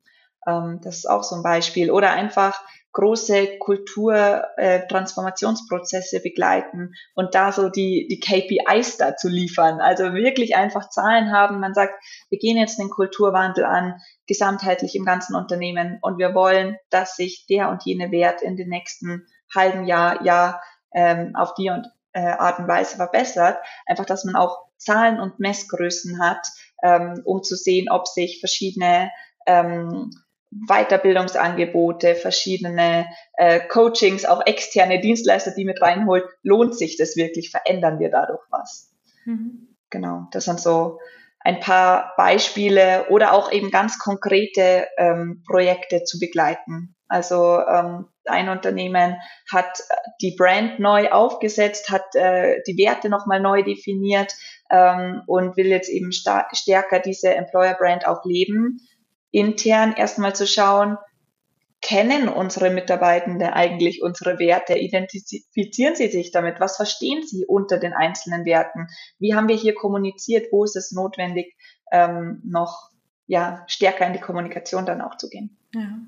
[0.47, 1.91] Ähm, das ist auch so ein Beispiel.
[1.91, 9.79] Oder einfach große Kulturtransformationsprozesse äh, begleiten und da so die, die KPIs dazu liefern.
[9.79, 11.59] Also wirklich einfach Zahlen haben.
[11.59, 11.93] Man sagt,
[12.29, 17.45] wir gehen jetzt den Kulturwandel an, gesamtheitlich im ganzen Unternehmen und wir wollen, dass sich
[17.47, 22.21] der und jene Wert in den nächsten halben Jahr, Jahr ähm, auf die und äh,
[22.21, 23.59] Art und Weise verbessert.
[23.85, 26.47] Einfach, dass man auch Zahlen und Messgrößen hat,
[26.81, 29.11] ähm, um zu sehen, ob sich verschiedene
[29.45, 30.11] ähm,
[30.51, 37.51] Weiterbildungsangebote, verschiedene äh, Coachings, auch externe Dienstleister, die mit reinholt, lohnt sich das wirklich?
[37.51, 38.91] Verändern wir dadurch was?
[39.25, 39.75] Mhm.
[39.89, 40.99] Genau, das sind so
[41.39, 46.95] ein paar Beispiele oder auch eben ganz konkrete ähm, Projekte zu begleiten.
[47.07, 49.17] Also ähm, ein Unternehmen
[49.51, 49.81] hat
[50.21, 54.35] die Brand neu aufgesetzt, hat äh, die Werte nochmal neu definiert
[54.69, 58.79] ähm, und will jetzt eben stärker diese Employer Brand auch leben
[59.31, 60.97] intern erstmal zu schauen,
[61.81, 64.77] kennen unsere Mitarbeitende eigentlich unsere Werte?
[64.77, 66.59] Identifizieren sie sich damit?
[66.59, 68.87] Was verstehen sie unter den einzelnen Werten?
[69.17, 70.47] Wie haben wir hier kommuniziert?
[70.51, 71.55] Wo ist es notwendig,
[71.91, 72.89] ähm, noch
[73.27, 75.55] ja, stärker in die Kommunikation dann auch zu gehen?
[75.73, 75.99] Ja,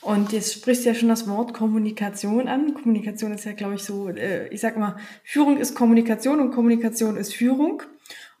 [0.00, 2.72] und jetzt sprichst du ja schon das Wort Kommunikation an.
[2.74, 7.16] Kommunikation ist ja, glaube ich, so, äh, ich sag mal, Führung ist Kommunikation und Kommunikation
[7.16, 7.82] ist Führung.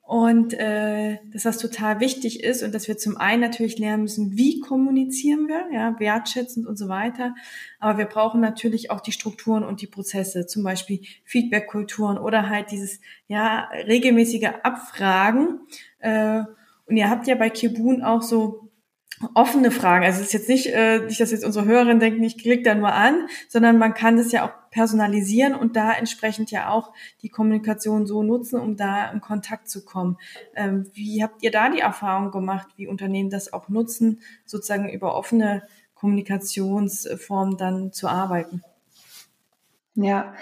[0.08, 4.38] Und äh, dass das total wichtig ist und dass wir zum einen natürlich lernen müssen,
[4.38, 7.34] wie kommunizieren wir, ja, wertschätzend und so weiter.
[7.78, 12.70] Aber wir brauchen natürlich auch die Strukturen und die Prozesse, zum Beispiel Feedback-Kulturen oder halt
[12.70, 15.60] dieses ja regelmäßige Abfragen.
[15.98, 16.44] Äh,
[16.86, 18.67] und ihr habt ja bei Kibun auch so
[19.34, 20.04] offene Fragen.
[20.04, 22.74] Also es ist jetzt nicht, äh, nicht, dass jetzt unsere Hörerinnen denken, ich klicke da
[22.74, 27.28] nur an, sondern man kann das ja auch personalisieren und da entsprechend ja auch die
[27.28, 30.18] Kommunikation so nutzen, um da in Kontakt zu kommen.
[30.54, 35.14] Ähm, wie habt ihr da die Erfahrung gemacht, wie Unternehmen das auch nutzen, sozusagen über
[35.14, 35.62] offene
[35.98, 38.62] Kommunikationsform dann zu arbeiten.
[39.94, 40.34] Ja,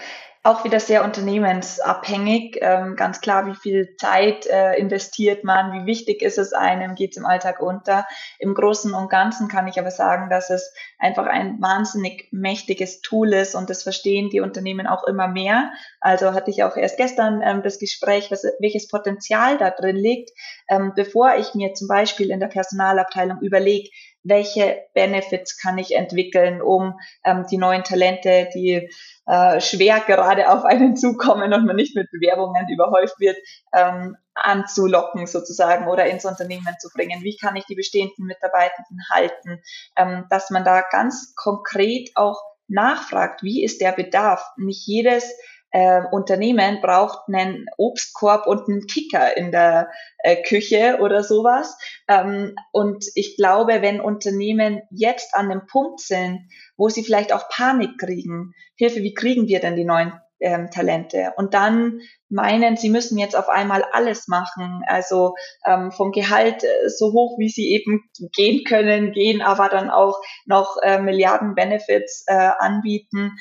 [0.46, 2.58] auch wieder sehr unternehmensabhängig.
[2.60, 7.10] Ähm, ganz klar, wie viel Zeit äh, investiert man, wie wichtig ist es einem, geht
[7.10, 8.06] es im Alltag unter.
[8.38, 13.32] Im Großen und Ganzen kann ich aber sagen, dass es einfach ein wahnsinnig mächtiges Tool
[13.32, 15.72] ist und das verstehen die Unternehmen auch immer mehr.
[16.00, 20.30] Also hatte ich auch erst gestern ähm, das Gespräch, was, welches Potenzial da drin liegt,
[20.68, 23.90] ähm, bevor ich mir zum Beispiel in der Personalabteilung überlege,
[24.28, 28.90] welche Benefits kann ich entwickeln, um ähm, die neuen Talente, die
[29.26, 33.36] äh, schwer gerade auf einen zukommen und man nicht mit Bewerbungen überhäuft wird,
[33.72, 37.22] ähm, anzulocken sozusagen oder ins Unternehmen zu bringen.
[37.22, 39.62] Wie kann ich die bestehenden Mitarbeitenden halten?
[39.96, 44.44] Ähm, dass man da ganz konkret auch nachfragt, wie ist der Bedarf?
[44.56, 45.32] Nicht jedes
[45.70, 51.76] äh, Unternehmen braucht einen Obstkorb und einen Kicker in der äh, Küche oder sowas.
[52.08, 57.48] Ähm, und ich glaube, wenn Unternehmen jetzt an dem Punkt sind, wo sie vielleicht auch
[57.48, 61.32] Panik kriegen, Hilfe, wie kriegen wir denn die neuen ähm, Talente?
[61.36, 65.34] Und dann meinen, sie müssen jetzt auf einmal alles machen, also
[65.66, 68.02] ähm, vom Gehalt äh, so hoch, wie sie eben
[68.34, 73.32] gehen können, gehen, aber dann auch noch äh, Milliarden Benefits äh, anbieten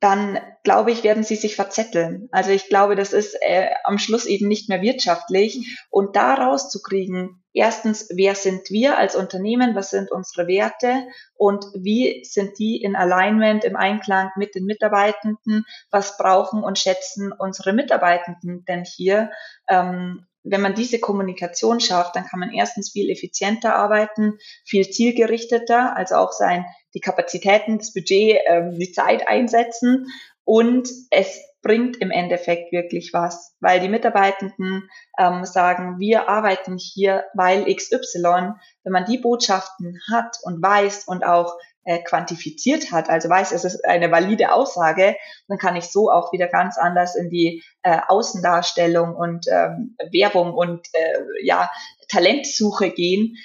[0.00, 2.28] dann glaube ich, werden sie sich verzetteln.
[2.30, 5.78] Also ich glaube, das ist äh, am Schluss eben nicht mehr wirtschaftlich.
[5.90, 12.22] Und da rauszukriegen, erstens, wer sind wir als Unternehmen, was sind unsere Werte und wie
[12.24, 18.64] sind die in Alignment, im Einklang mit den Mitarbeitenden, was brauchen und schätzen unsere Mitarbeitenden
[18.66, 19.30] denn hier.
[19.68, 25.96] Ähm, wenn man diese Kommunikation schafft, dann kann man erstens viel effizienter arbeiten, viel zielgerichteter,
[25.96, 30.06] also auch sein, die Kapazitäten, das Budget, ähm, die Zeit einsetzen.
[30.44, 37.24] Und es bringt im Endeffekt wirklich was, weil die Mitarbeitenden ähm, sagen, wir arbeiten hier,
[37.34, 38.52] weil XY,
[38.84, 43.64] wenn man die Botschaften hat und weiß und auch äh, quantifiziert hat, also weiß, es
[43.64, 45.16] ist eine valide Aussage,
[45.48, 50.52] dann kann ich so auch wieder ganz anders in die äh, Außendarstellung und ähm, Werbung
[50.52, 51.70] und äh, ja
[52.08, 53.36] Talentsuche gehen,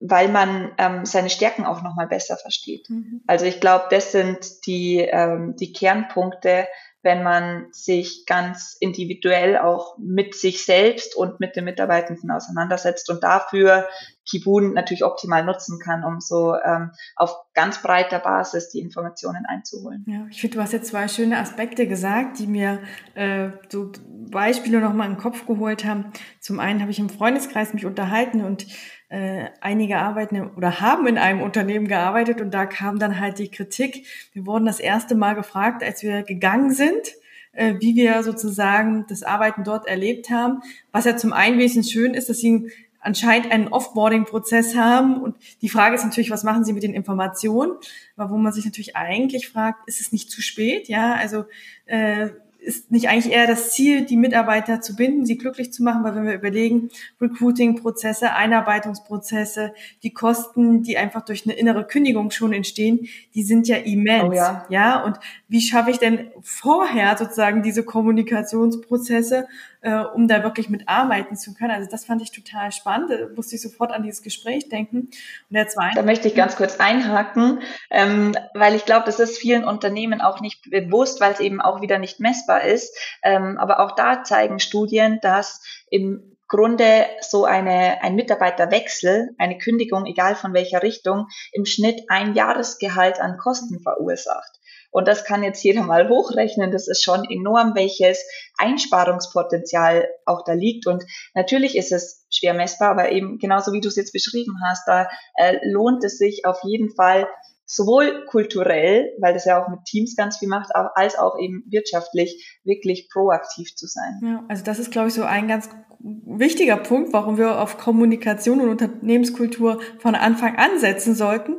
[0.00, 2.88] weil man ähm, seine Stärken auch nochmal besser versteht.
[2.88, 3.22] Mhm.
[3.26, 6.66] Also ich glaube, das sind die, ähm, die Kernpunkte,
[7.08, 13.24] wenn man sich ganz individuell auch mit sich selbst und mit den Mitarbeitenden auseinandersetzt und
[13.24, 13.88] dafür
[14.28, 20.04] Kibun natürlich optimal nutzen kann, um so ähm, auf ganz breiter Basis die Informationen einzuholen.
[20.06, 22.80] Ja, ich finde, du hast jetzt zwei schöne Aspekte gesagt, die mir
[23.14, 23.90] äh, so
[24.30, 26.12] Beispiele nochmal in den Kopf geholt haben.
[26.40, 28.66] Zum einen habe ich im Freundeskreis mich unterhalten und
[29.08, 33.50] äh, einige arbeiten oder haben in einem Unternehmen gearbeitet und da kam dann halt die
[33.50, 34.06] Kritik.
[34.32, 37.14] Wir wurden das erste Mal gefragt, als wir gegangen sind,
[37.52, 40.60] äh, wie wir sozusagen das Arbeiten dort erlebt haben.
[40.92, 45.22] Was ja zum einen wesentlich schön ist, dass sie anscheinend einen Offboarding-Prozess haben.
[45.22, 47.72] Und die Frage ist natürlich, was machen sie mit den Informationen?
[48.16, 50.88] Aber wo man sich natürlich eigentlich fragt, ist es nicht zu spät?
[50.88, 51.44] Ja, also
[51.86, 52.28] äh,
[52.68, 56.14] ist nicht eigentlich eher das Ziel, die Mitarbeiter zu binden, sie glücklich zu machen, weil
[56.14, 63.08] wenn wir überlegen, Recruiting-Prozesse, Einarbeitungsprozesse, die Kosten, die einfach durch eine innere Kündigung schon entstehen,
[63.34, 64.28] die sind ja immens.
[64.28, 64.66] Oh ja.
[64.68, 69.48] ja, und wie schaffe ich denn vorher sozusagen diese Kommunikationsprozesse
[69.80, 71.70] äh, um da wirklich mitarbeiten zu können.
[71.70, 73.10] Also das fand ich total spannend.
[73.36, 74.98] Musste ich sofort an dieses Gespräch denken.
[75.00, 75.10] Und
[75.50, 75.96] der zweite.
[75.96, 80.40] Da möchte ich ganz kurz einhaken, ähm, weil ich glaube, das ist vielen Unternehmen auch
[80.40, 82.96] nicht bewusst, weil es eben auch wieder nicht messbar ist.
[83.22, 90.06] Ähm, aber auch da zeigen Studien, dass im Grunde so eine, ein Mitarbeiterwechsel, eine Kündigung,
[90.06, 94.57] egal von welcher Richtung, im Schnitt ein Jahresgehalt an Kosten verursacht.
[94.90, 96.70] Und das kann jetzt jeder mal hochrechnen.
[96.70, 98.24] Das ist schon enorm, welches
[98.56, 100.86] Einsparungspotenzial auch da liegt.
[100.86, 104.86] Und natürlich ist es schwer messbar, aber eben genauso wie du es jetzt beschrieben hast,
[104.86, 107.28] da äh, lohnt es sich auf jeden Fall
[107.70, 112.58] sowohl kulturell, weil das ja auch mit Teams ganz viel macht, als auch eben wirtschaftlich
[112.64, 114.20] wirklich proaktiv zu sein.
[114.22, 115.68] Ja, also das ist, glaube ich, so ein ganz
[116.00, 121.56] wichtiger Punkt, warum wir auf Kommunikation und Unternehmenskultur von Anfang an setzen sollten.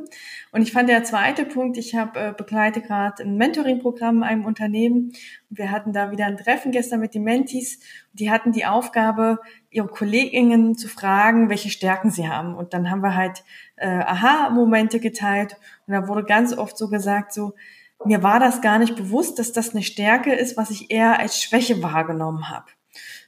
[0.52, 4.44] Und ich fand der zweite Punkt, ich habe äh, begleite gerade ein Mentoring-Programm in einem
[4.46, 5.12] Unternehmen.
[5.48, 7.80] Und wir hatten da wieder ein Treffen gestern mit den Mentis.
[8.12, 9.38] Die hatten die Aufgabe,
[9.70, 12.54] ihre Kolleginnen zu fragen, welche Stärken sie haben.
[12.54, 13.44] Und dann haben wir halt
[13.76, 15.56] äh, Aha-Momente geteilt.
[15.86, 17.54] Und da wurde ganz oft so gesagt, so,
[18.04, 21.40] mir war das gar nicht bewusst, dass das eine Stärke ist, was ich eher als
[21.40, 22.66] Schwäche wahrgenommen habe.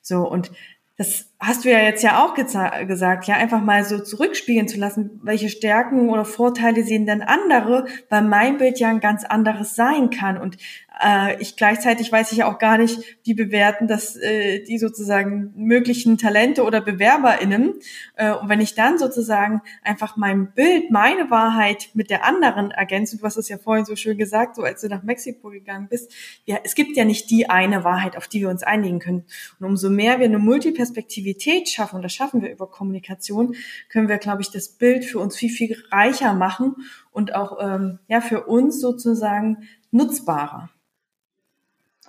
[0.03, 0.51] So, und
[0.99, 5.21] das hast du ja jetzt ja auch gesagt, ja, einfach mal so zurückspiegeln zu lassen,
[5.23, 10.11] welche Stärken oder Vorteile sehen denn andere, weil mein Bild ja ein ganz anderes sein
[10.11, 10.37] kann.
[10.37, 10.59] Und
[11.01, 15.53] äh, ich gleichzeitig weiß ich ja auch gar nicht, wie bewerten das äh, die sozusagen
[15.57, 17.75] möglichen Talente oder BewerberInnen.
[18.17, 23.17] Äh, und wenn ich dann sozusagen einfach mein Bild, meine Wahrheit mit der anderen ergänze,
[23.17, 26.13] du hast es ja vorhin so schön gesagt, so als du nach Mexiko gegangen bist,
[26.45, 29.25] ja, es gibt ja nicht die eine Wahrheit, auf die wir uns einigen können.
[29.59, 33.55] Und umso mehr wir eine Multiperspektivität schaffen, und das schaffen wir über Kommunikation,
[33.89, 36.77] können wir, glaube ich, das Bild für uns viel, viel reicher machen
[37.11, 40.71] und auch ähm, ja für uns sozusagen nutzbarer.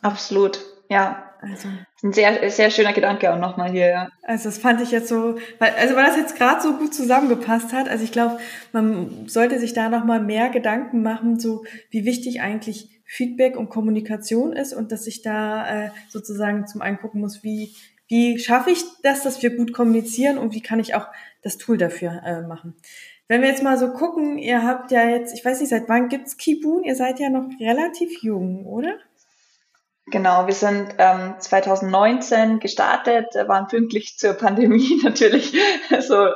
[0.03, 1.29] Absolut, ja.
[1.41, 1.67] Also
[2.03, 4.09] ein sehr, sehr schöner Gedanke auch nochmal hier, ja.
[4.21, 7.73] Also das fand ich jetzt so, weil, also weil das jetzt gerade so gut zusammengepasst
[7.73, 7.89] hat.
[7.89, 8.39] Also ich glaube,
[8.71, 14.53] man sollte sich da nochmal mehr Gedanken machen, so wie wichtig eigentlich Feedback und Kommunikation
[14.53, 17.75] ist und dass ich da äh, sozusagen zum einen gucken muss, wie,
[18.07, 21.07] wie schaffe ich das, dass wir gut kommunizieren und wie kann ich auch
[21.41, 22.75] das Tool dafür äh, machen.
[23.27, 26.09] Wenn wir jetzt mal so gucken, ihr habt ja jetzt, ich weiß nicht, seit wann
[26.09, 26.83] gibt's Kibun?
[26.83, 28.95] Ihr seid ja noch relativ jung, oder?
[30.07, 35.57] Genau, wir sind ähm, 2019 gestartet, waren pünktlich zur Pandemie natürlich
[36.01, 36.27] so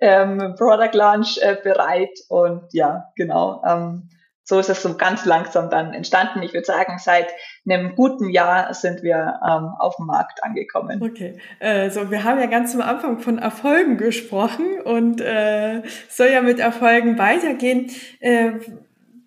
[0.00, 3.62] ähm, Product Launch äh, bereit und ja, genau.
[3.64, 4.08] Ähm,
[4.44, 6.42] so ist es so ganz langsam dann entstanden.
[6.42, 7.28] Ich würde sagen, seit
[7.64, 11.00] einem guten Jahr sind wir ähm, auf dem Markt angekommen.
[11.00, 16.28] Okay, äh, so wir haben ja ganz am Anfang von Erfolgen gesprochen und äh, soll
[16.28, 17.92] ja mit Erfolgen weitergehen.
[18.18, 18.54] Äh,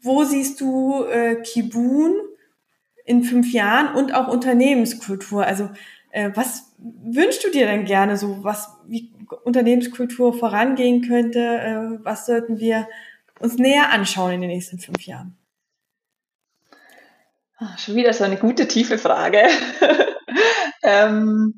[0.01, 2.13] wo siehst du äh, Kibun
[3.05, 5.45] in fünf Jahren und auch Unternehmenskultur.
[5.45, 5.69] Also
[6.11, 9.13] äh, was wünschst du dir denn gerne so, was wie
[9.43, 11.39] Unternehmenskultur vorangehen könnte?
[11.39, 12.87] Äh, was sollten wir
[13.39, 15.37] uns näher anschauen in den nächsten fünf Jahren?
[17.57, 19.43] Ach, schon wieder so eine gute tiefe Frage.
[20.83, 21.57] ähm,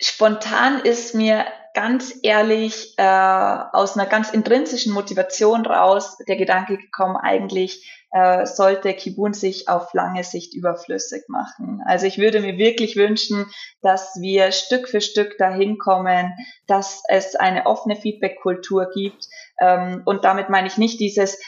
[0.00, 1.44] spontan ist mir
[1.76, 8.94] ganz ehrlich äh, aus einer ganz intrinsischen Motivation raus der Gedanke gekommen, eigentlich äh, sollte
[8.94, 11.82] Kibun sich auf lange Sicht überflüssig machen.
[11.84, 13.44] Also ich würde mir wirklich wünschen,
[13.82, 16.32] dass wir Stück für Stück dahin kommen,
[16.66, 19.26] dass es eine offene Feedback-Kultur gibt.
[19.60, 21.38] Ähm, und damit meine ich nicht dieses,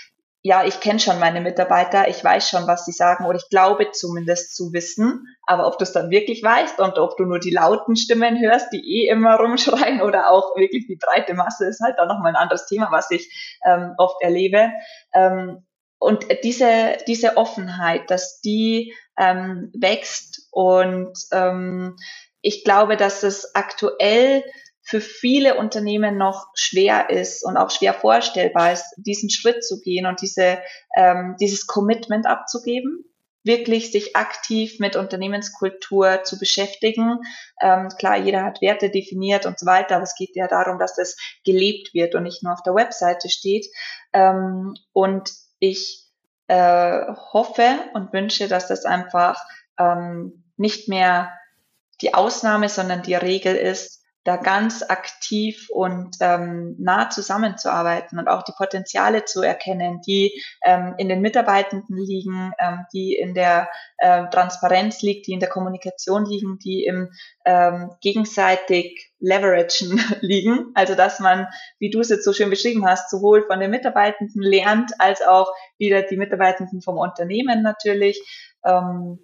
[0.42, 3.90] ja, ich kenne schon meine Mitarbeiter, ich weiß schon, was sie sagen oder ich glaube
[3.90, 5.26] zumindest zu wissen.
[5.46, 8.72] Aber ob du es dann wirklich weißt und ob du nur die lauten Stimmen hörst,
[8.72, 12.42] die eh immer rumschreien oder auch wirklich die breite Masse, ist halt dann nochmal ein
[12.42, 14.70] anderes Thema, was ich ähm, oft erlebe.
[15.12, 15.66] Ähm,
[15.98, 21.96] und diese, diese Offenheit, dass die ähm, wächst und ähm,
[22.40, 24.44] ich glaube, dass es aktuell
[24.88, 30.06] für viele Unternehmen noch schwer ist und auch schwer vorstellbar ist, diesen Schritt zu gehen
[30.06, 30.62] und diese,
[30.96, 33.04] ähm, dieses Commitment abzugeben,
[33.44, 37.20] wirklich sich aktiv mit Unternehmenskultur zu beschäftigen.
[37.60, 40.94] Ähm, klar, jeder hat Werte definiert und so weiter, aber es geht ja darum, dass
[40.94, 43.66] das gelebt wird und nicht nur auf der Webseite steht.
[44.14, 46.06] Ähm, und ich
[46.46, 47.02] äh,
[47.34, 49.38] hoffe und wünsche, dass das einfach
[49.78, 51.30] ähm, nicht mehr
[52.00, 53.97] die Ausnahme, sondern die Regel ist,
[54.28, 60.94] da ganz aktiv und ähm, nah zusammenzuarbeiten und auch die Potenziale zu erkennen, die ähm,
[60.98, 66.26] in den Mitarbeitenden liegen, ähm, die in der äh, Transparenz liegt, die in der Kommunikation
[66.26, 67.10] liegen, die im
[67.46, 70.72] ähm, gegenseitig Leveragen liegen.
[70.74, 74.42] Also dass man, wie du es jetzt so schön beschrieben hast, sowohl von den Mitarbeitenden
[74.42, 78.20] lernt, als auch wieder die Mitarbeitenden vom Unternehmen natürlich.
[78.62, 79.20] Ähm,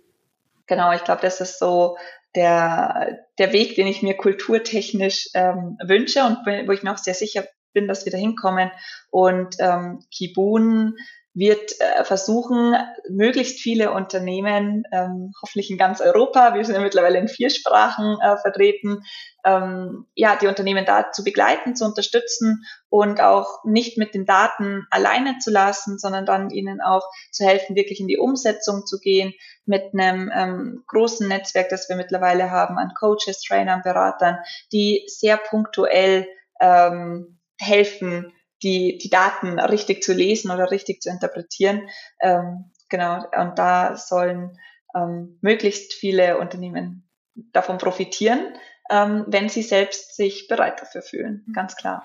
[0.67, 1.99] genau, ich glaube, das ist so
[2.35, 7.15] der, der Weg, den ich mir kulturtechnisch ähm, wünsche und wo ich mir auch sehr
[7.15, 8.71] sicher bin, dass wir da hinkommen.
[9.11, 10.97] Und ähm, Kibun
[11.35, 12.77] wird äh, versuchen,
[13.11, 18.19] möglichst viele Unternehmen, ähm, hoffentlich in ganz Europa, wir sind ja mittlerweile in vier Sprachen
[18.21, 19.03] äh, vertreten,
[19.45, 24.87] ähm, ja, die Unternehmen da zu begleiten, zu unterstützen und auch nicht mit den Daten
[24.91, 29.35] alleine zu lassen, sondern dann ihnen auch zu helfen, wirklich in die Umsetzung zu gehen
[29.67, 34.39] mit einem ähm, großen Netzwerk, das wir mittlerweile haben an Coaches, Trainern, Beratern,
[34.73, 36.29] die sehr punktuell
[36.61, 41.89] ähm, helfen, die, die Daten richtig zu lesen oder richtig zu interpretieren.
[42.21, 44.59] Ähm, genau, und da sollen
[44.95, 48.55] ähm, möglichst viele Unternehmen davon profitieren,
[48.91, 52.05] ähm, wenn sie selbst sich bereit dafür fühlen, ganz klar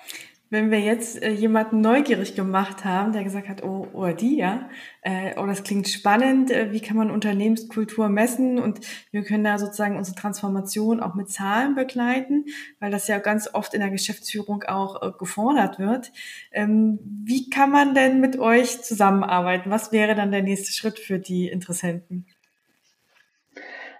[0.49, 4.69] wenn wir jetzt äh, jemanden neugierig gemacht haben, der gesagt hat, oh, oh die, ja,
[5.01, 8.79] äh, oh, das klingt spannend, äh, wie kann man Unternehmenskultur messen und
[9.11, 12.45] wir können da sozusagen unsere Transformation auch mit Zahlen begleiten,
[12.79, 16.11] weil das ja ganz oft in der Geschäftsführung auch äh, gefordert wird.
[16.51, 19.69] Ähm, wie kann man denn mit euch zusammenarbeiten?
[19.69, 22.25] Was wäre dann der nächste Schritt für die Interessenten?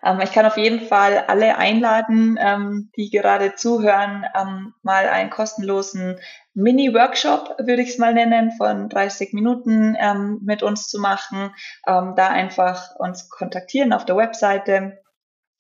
[0.03, 5.29] Ähm, ich kann auf jeden Fall alle einladen, ähm, die gerade zuhören, ähm, mal einen
[5.29, 6.19] kostenlosen
[6.53, 11.53] Mini-Workshop, würde ich es mal nennen, von 30 Minuten ähm, mit uns zu machen.
[11.87, 14.99] Ähm, da einfach uns kontaktieren auf der Webseite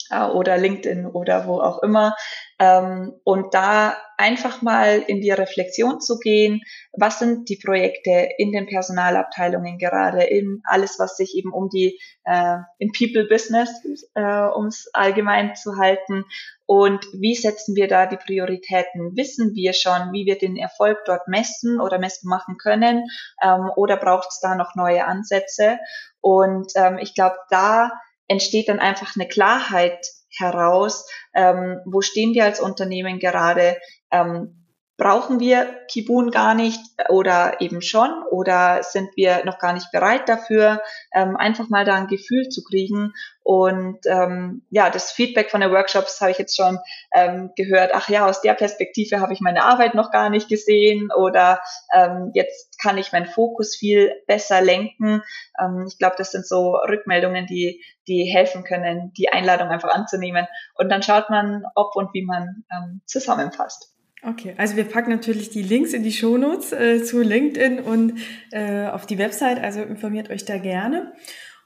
[0.09, 2.15] äh, oder LinkedIn oder wo auch immer.
[2.59, 8.51] Ähm, und da einfach mal in die Reflexion zu gehen, was sind die Projekte in
[8.51, 13.69] den Personalabteilungen gerade, in alles, was sich eben um die, äh, in People Business,
[14.15, 16.25] äh, um es allgemein zu halten,
[16.69, 19.17] und wie setzen wir da die Prioritäten?
[19.17, 23.07] Wissen wir schon, wie wir den Erfolg dort messen oder messen machen können?
[23.41, 25.79] Ähm, oder braucht es da noch neue Ansätze?
[26.21, 27.89] Und ähm, ich glaube, da
[28.27, 30.05] entsteht dann einfach eine Klarheit
[30.37, 33.77] heraus, ähm, wo stehen wir als Unternehmen gerade,
[34.11, 34.58] ähm,
[34.99, 40.27] brauchen wir Kibun gar nicht oder eben schon oder sind wir noch gar nicht bereit
[40.27, 40.81] dafür,
[41.13, 43.13] ähm, einfach mal da ein Gefühl zu kriegen.
[43.41, 46.77] Und ähm, ja, das Feedback von den Workshops habe ich jetzt schon
[47.15, 51.09] ähm, gehört, ach ja, aus der Perspektive habe ich meine Arbeit noch gar nicht gesehen
[51.17, 51.61] oder
[51.95, 55.23] ähm, jetzt kann ich meinen Fokus viel besser lenken.
[55.59, 60.45] Ähm, ich glaube, das sind so Rückmeldungen, die, die helfen können, die Einladung einfach anzunehmen.
[60.75, 63.95] Und dann schaut man, ob und wie man ähm, zusammenfasst.
[64.21, 68.19] Okay, also wir packen natürlich die Links in die Shownotes äh, zu LinkedIn und
[68.51, 71.13] äh, auf die Website, also informiert euch da gerne.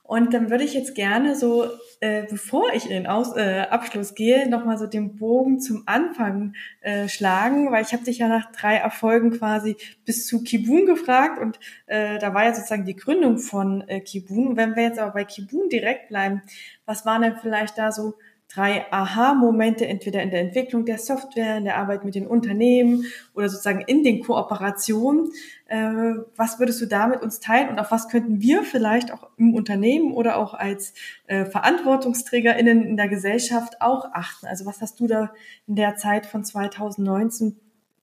[0.04, 1.66] Und dann würde ich jetzt gerne so,
[2.02, 6.54] äh, bevor ich in den Aus äh, Abschluss gehe, nochmal so den Bogen zum Anfang
[6.82, 11.40] äh, schlagen, weil ich habe dich ja nach drei Erfolgen quasi bis zu Kibun gefragt
[11.40, 14.50] und äh, da war ja sozusagen die Gründung von äh, Kibun.
[14.50, 16.44] Und wenn wir jetzt aber bei Kibun direkt bleiben,
[16.86, 18.16] was waren denn vielleicht da so
[18.54, 23.50] drei Aha-Momente, entweder in der Entwicklung der Software, in der Arbeit mit den Unternehmen oder
[23.50, 25.32] sozusagen in den Kooperationen.
[25.68, 29.30] Äh, was würdest du da mit uns teilen und auf was könnten wir vielleicht auch
[29.38, 30.94] im Unternehmen oder auch als
[31.28, 34.46] äh, VerantwortungsträgerInnen in der Gesellschaft auch achten?
[34.46, 35.34] Also was hast du da
[35.68, 37.60] in der Zeit von 2019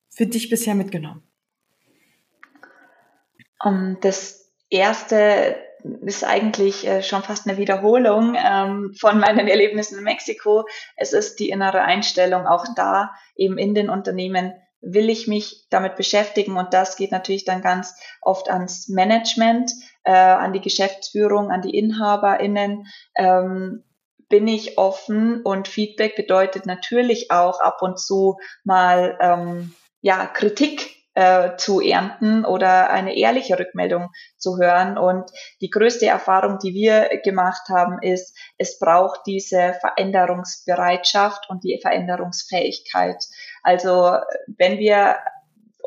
[0.09, 1.23] für dich bisher mitgenommen?
[3.63, 5.57] Um, das erste
[6.03, 10.67] ist eigentlich äh, schon fast eine Wiederholung ähm, von meinen Erlebnissen in Mexiko.
[10.97, 14.53] Es ist die innere Einstellung auch da, eben in den Unternehmen
[14.83, 19.71] will ich mich damit beschäftigen und das geht natürlich dann ganz oft ans Management,
[20.05, 22.87] äh, an die Geschäftsführung, an die InhaberInnen.
[23.15, 23.85] Ähm,
[24.31, 31.00] bin ich offen und Feedback bedeutet natürlich auch ab und zu mal ähm, ja Kritik
[31.15, 34.97] äh, zu ernten oder eine ehrliche Rückmeldung zu hören.
[34.97, 35.31] Und
[35.61, 43.25] die größte Erfahrung, die wir gemacht haben, ist, es braucht diese Veränderungsbereitschaft und die Veränderungsfähigkeit.
[43.63, 45.17] Also wenn wir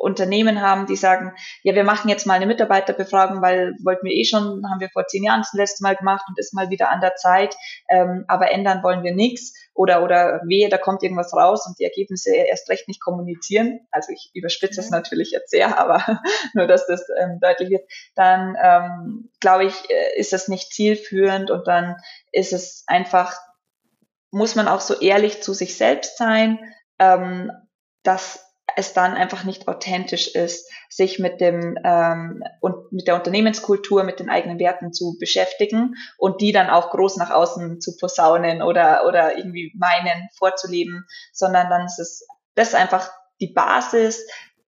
[0.03, 1.33] Unternehmen haben, die sagen,
[1.63, 5.07] ja, wir machen jetzt mal eine Mitarbeiterbefragung, weil wollten wir eh schon, haben wir vor
[5.07, 7.55] zehn Jahren das letzte Mal gemacht und ist mal wieder an der Zeit,
[7.89, 11.83] ähm, aber ändern wollen wir nichts oder oder wehe, da kommt irgendwas raus und die
[11.83, 13.79] Ergebnisse erst recht nicht kommunizieren.
[13.91, 14.97] Also ich überspitze es mhm.
[14.97, 16.21] natürlich jetzt sehr, aber
[16.53, 17.89] nur, dass das ähm, deutlich wird.
[18.15, 21.95] Dann ähm, glaube ich, äh, ist das nicht zielführend und dann
[22.31, 23.35] ist es einfach,
[24.31, 26.59] muss man auch so ehrlich zu sich selbst sein,
[26.99, 27.51] ähm,
[28.03, 34.03] dass es dann einfach nicht authentisch ist, sich mit dem ähm, und mit der Unternehmenskultur,
[34.03, 38.61] mit den eigenen Werten zu beschäftigen und die dann auch groß nach außen zu posaunen
[38.61, 43.11] oder oder irgendwie meinen vorzuleben, sondern dann ist es das ist einfach
[43.41, 44.25] die Basis,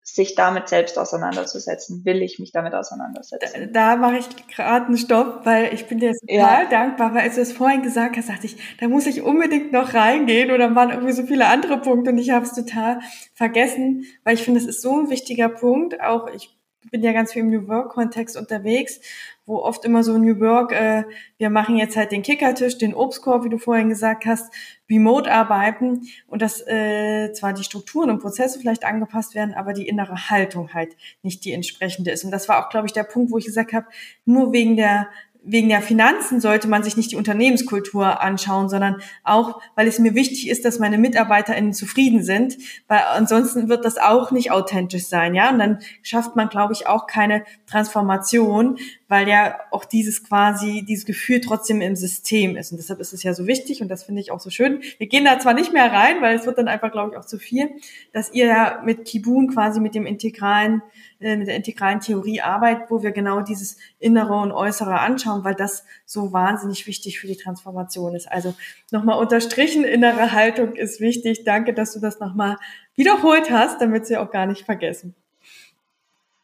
[0.08, 2.06] sich damit selbst auseinanderzusetzen.
[2.06, 3.72] Will ich mich damit auseinandersetzen?
[3.74, 6.70] Da, da mache ich gerade einen Stopp, weil ich bin dir total ja.
[6.70, 9.96] dankbar, weil als du es vorhin gesagt hast, dachte ich, da muss ich unbedingt noch
[9.96, 13.00] reingehen oder waren irgendwie so viele andere Punkte und ich habe es total
[13.34, 16.00] vergessen, weil ich finde, es ist so ein wichtiger Punkt.
[16.00, 16.56] Auch ich
[16.92, 19.00] bin ja ganz viel im New Work-Kontext unterwegs
[19.46, 21.04] wo oft immer so New Work, äh,
[21.38, 24.52] wir machen jetzt halt den Kickertisch, den Obstkorb, wie du vorhin gesagt hast,
[24.90, 29.88] remote arbeiten und dass äh, zwar die Strukturen und Prozesse vielleicht angepasst werden, aber die
[29.88, 32.24] innere Haltung halt nicht die entsprechende ist.
[32.24, 33.88] Und das war auch, glaube ich, der Punkt, wo ich gesagt habe,
[34.26, 35.08] nur wegen der
[35.46, 40.16] wegen der Finanzen sollte man sich nicht die Unternehmenskultur anschauen, sondern auch, weil es mir
[40.16, 45.36] wichtig ist, dass meine MitarbeiterInnen zufrieden sind, weil ansonsten wird das auch nicht authentisch sein,
[45.36, 45.52] ja.
[45.52, 48.78] Und dann schafft man, glaube ich, auch keine Transformation,
[49.08, 52.72] weil ja auch dieses quasi, dieses Gefühl trotzdem im System ist.
[52.72, 54.82] Und deshalb ist es ja so wichtig und das finde ich auch so schön.
[54.98, 57.26] Wir gehen da zwar nicht mehr rein, weil es wird dann einfach, glaube ich, auch
[57.26, 57.70] zu viel,
[58.14, 60.82] dass ihr ja mit Kibun quasi mit dem integralen,
[61.20, 65.56] äh, mit der integralen Theorie arbeitet, wo wir genau dieses Innere und Äußere anschauen, weil
[65.56, 68.32] das so wahnsinnig wichtig für die Transformation ist.
[68.32, 68.56] Also
[68.92, 71.44] nochmal unterstrichen, innere Haltung ist wichtig.
[71.44, 72.58] Danke, dass du das nochmal
[72.96, 75.14] wiederholt hast, damit sie auch gar nicht vergessen.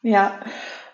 [0.03, 0.39] Ja,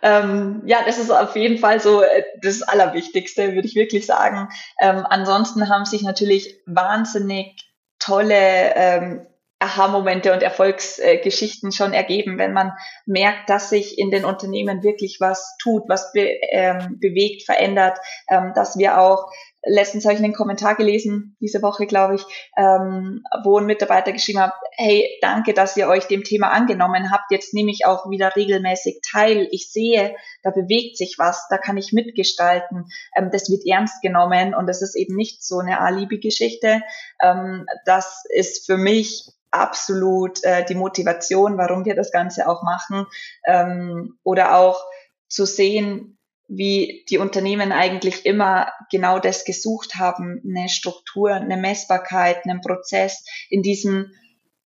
[0.01, 4.49] ähm, ja, das ist auf jeden Fall so äh, das Allerwichtigste, würde ich wirklich sagen.
[4.79, 7.55] Ähm, ansonsten haben sich natürlich wahnsinnig
[7.99, 9.27] tolle ähm,
[9.59, 12.73] Aha-Momente und Erfolgsgeschichten schon ergeben, wenn man
[13.07, 17.97] merkt, dass sich in den Unternehmen wirklich was tut, was be ähm, bewegt, verändert,
[18.29, 19.31] ähm, dass wir auch
[19.63, 22.23] letztens habe ich einen Kommentar gelesen, diese Woche, glaube ich,
[22.57, 27.31] ähm, wo ein Mitarbeiter geschrieben hat, hey, danke, dass ihr euch dem Thema angenommen habt.
[27.31, 29.47] Jetzt nehme ich auch wieder regelmäßig teil.
[29.51, 32.85] Ich sehe, da bewegt sich was, da kann ich mitgestalten.
[33.15, 36.81] Ähm, das wird ernst genommen und das ist eben nicht so eine Alibi-Geschichte.
[37.21, 43.07] Ähm, das ist für mich absolut äh, die Motivation, warum wir das Ganze auch machen.
[43.45, 44.83] Ähm, oder auch
[45.27, 46.16] zu sehen,
[46.47, 53.25] wie die Unternehmen eigentlich immer genau das gesucht haben, eine Struktur, eine Messbarkeit, einen Prozess
[53.49, 54.11] in diesem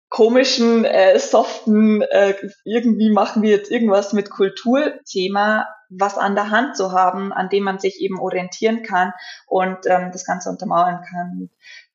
[0.10, 2.34] komischen, äh, soften, äh,
[2.66, 7.64] irgendwie machen wir jetzt irgendwas mit Kulturthema, was an der Hand zu haben, an dem
[7.64, 9.14] man sich eben orientieren kann
[9.48, 11.50] und ähm, das Ganze untermauern kann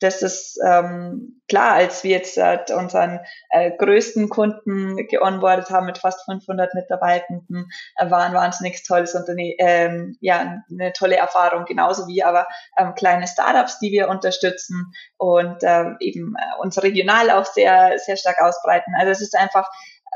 [0.05, 3.21] das ist ähm, klar, als wir jetzt äh, unseren
[3.51, 9.55] äh, größten Kunden geonboardet haben mit fast 500 Mitarbeitenden, äh, war ein wahnsinnig tolles Unternehmen,
[9.59, 15.59] ähm, ja, eine tolle Erfahrung, genauso wie aber ähm, kleine Startups, die wir unterstützen und
[15.63, 18.93] ähm, eben äh, uns regional auch sehr, sehr stark ausbreiten.
[18.99, 19.69] Also es ist einfach,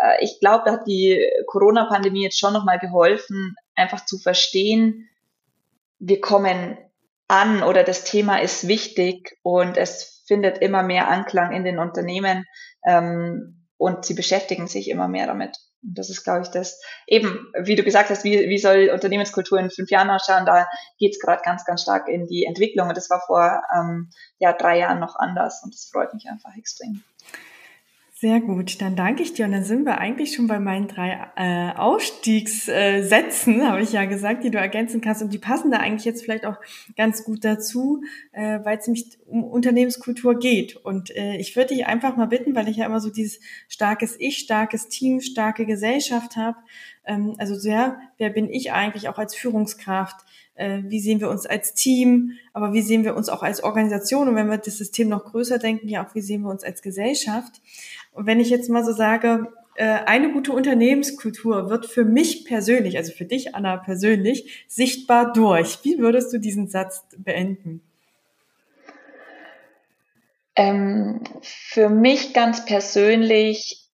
[0.02, 5.08] äh, ich glaube, da hat die Corona-Pandemie jetzt schon nochmal geholfen, einfach zu verstehen,
[5.98, 6.78] wir kommen
[7.28, 12.44] an oder das Thema ist wichtig und es findet immer mehr Anklang in den Unternehmen
[12.86, 15.56] ähm, und sie beschäftigen sich immer mehr damit.
[15.82, 19.58] Und das ist, glaube ich, das eben, wie du gesagt hast, wie, wie soll Unternehmenskultur
[19.58, 20.66] in fünf Jahren ausschauen, da
[20.98, 24.52] geht es gerade ganz, ganz stark in die Entwicklung und das war vor ähm, ja,
[24.52, 27.02] drei Jahren noch anders und das freut mich einfach extrem.
[28.20, 29.44] Sehr gut, dann danke ich dir.
[29.44, 34.06] Und dann sind wir eigentlich schon bei meinen drei äh, Ausstiegssätzen, äh, habe ich ja
[34.06, 35.22] gesagt, die du ergänzen kannst.
[35.22, 36.56] Und die passen da eigentlich jetzt vielleicht auch
[36.96, 38.02] ganz gut dazu,
[38.32, 40.74] äh, weil es nämlich um Unternehmenskultur geht.
[40.74, 43.38] Und äh, ich würde dich einfach mal bitten, weil ich ja immer so dieses
[43.68, 46.56] starkes Ich, starkes Team, starke Gesellschaft habe.
[47.06, 50.26] Ähm, also sehr, wer bin ich eigentlich auch als Führungskraft?
[50.58, 54.26] Äh, wie sehen wir uns als Team, aber wie sehen wir uns auch als Organisation
[54.26, 56.82] und wenn wir das System noch größer denken, ja auch wie sehen wir uns als
[56.82, 57.60] Gesellschaft.
[58.18, 63.12] Wenn ich jetzt mal so sage, äh, eine gute Unternehmenskultur wird für mich persönlich, also
[63.12, 65.78] für dich, Anna, persönlich, sichtbar durch.
[65.84, 67.80] Wie würdest du diesen Satz beenden?
[70.56, 73.88] Ähm, für mich ganz persönlich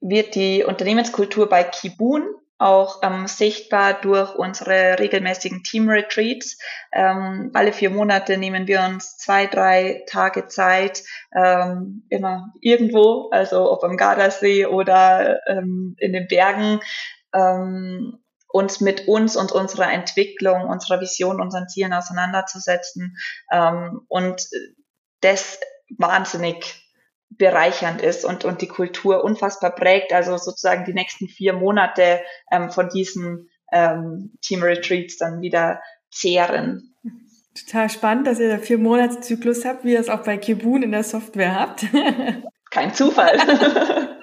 [0.00, 2.24] wird die Unternehmenskultur bei Kibun
[2.58, 6.58] auch ähm, sichtbar durch unsere regelmäßigen Team-Retreats.
[6.92, 11.02] Ähm, alle vier Monate nehmen wir uns zwei, drei Tage Zeit,
[11.34, 16.80] ähm, immer irgendwo, also ob am Gardasee oder ähm, in den Bergen,
[17.34, 23.16] ähm, uns mit uns und unserer Entwicklung, unserer Vision, unseren Zielen auseinanderzusetzen
[23.50, 24.48] ähm, und
[25.22, 25.58] das
[25.98, 26.83] wahnsinnig
[27.30, 30.12] bereichernd ist und, und die Kultur unfassbar prägt.
[30.12, 32.20] Also sozusagen die nächsten vier Monate
[32.50, 36.94] ähm, von diesen ähm, Team Retreats dann wieder zehren.
[37.54, 40.82] Total spannend, dass ihr da vier Monate Zyklus habt, wie ihr es auch bei Kibun
[40.82, 41.86] in der Software habt.
[42.70, 43.38] Kein Zufall.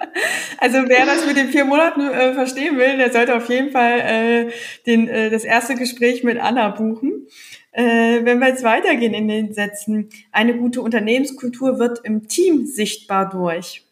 [0.58, 3.98] Also wer das mit den vier Monaten äh, verstehen will, der sollte auf jeden Fall
[3.98, 4.52] äh,
[4.86, 7.26] den, äh, das erste Gespräch mit Anna buchen.
[7.72, 13.30] Äh, wenn wir jetzt weitergehen in den Sätzen, eine gute Unternehmenskultur wird im Team sichtbar
[13.30, 13.86] durch.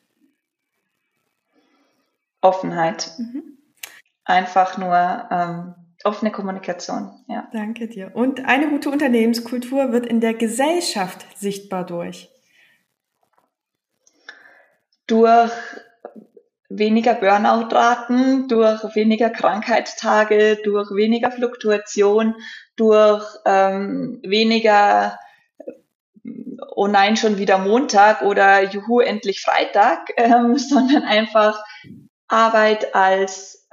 [2.43, 3.12] Offenheit.
[3.18, 3.59] Mhm.
[4.24, 5.74] Einfach nur ähm,
[6.05, 7.11] offene Kommunikation.
[7.26, 7.49] Ja.
[7.53, 8.11] Danke dir.
[8.14, 12.31] Und eine gute Unternehmenskultur wird in der Gesellschaft sichtbar durch.
[15.07, 15.53] Durch
[16.71, 22.37] weniger Burnout-Raten, durch weniger Krankheitstage, durch weniger Fluktuation,
[22.77, 25.18] durch ähm, weniger
[26.75, 31.62] oh nein, schon wieder Montag oder juhu, endlich Freitag, ähm, sondern einfach
[32.29, 33.68] Arbeit als,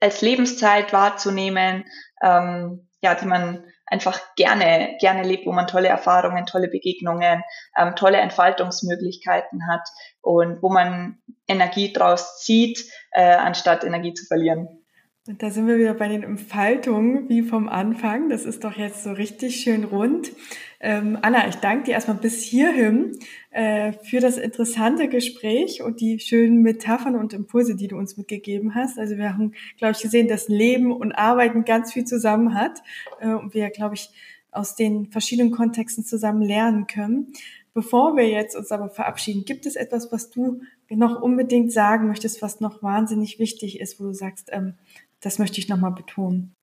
[0.00, 1.84] als Lebenszeit wahrzunehmen,
[2.22, 7.42] ähm, ja, die man einfach gerne, gerne lebt, wo man tolle Erfahrungen, tolle Begegnungen,
[7.76, 9.86] ähm, tolle Entfaltungsmöglichkeiten hat
[10.22, 14.81] und wo man Energie draus zieht, äh, anstatt Energie zu verlieren.
[15.28, 18.28] Und da sind wir wieder bei den Entfaltungen wie vom Anfang.
[18.28, 20.32] Das ist doch jetzt so richtig schön rund.
[20.80, 23.16] Ähm, Anna, ich danke dir erstmal bis hierhin
[23.52, 28.74] äh, für das interessante Gespräch und die schönen Metaphern und Impulse, die du uns mitgegeben
[28.74, 28.98] hast.
[28.98, 32.82] Also wir haben, glaube ich, gesehen, dass Leben und Arbeiten ganz viel zusammen hat
[33.20, 34.10] äh, und wir, glaube ich,
[34.50, 37.32] aus den verschiedenen Kontexten zusammen lernen können.
[37.74, 42.42] Bevor wir jetzt uns aber verabschieden, gibt es etwas, was du noch unbedingt sagen möchtest,
[42.42, 44.74] was noch wahnsinnig wichtig ist, wo du sagst, ähm,
[45.22, 46.54] Das möchte ich nochmal betonen.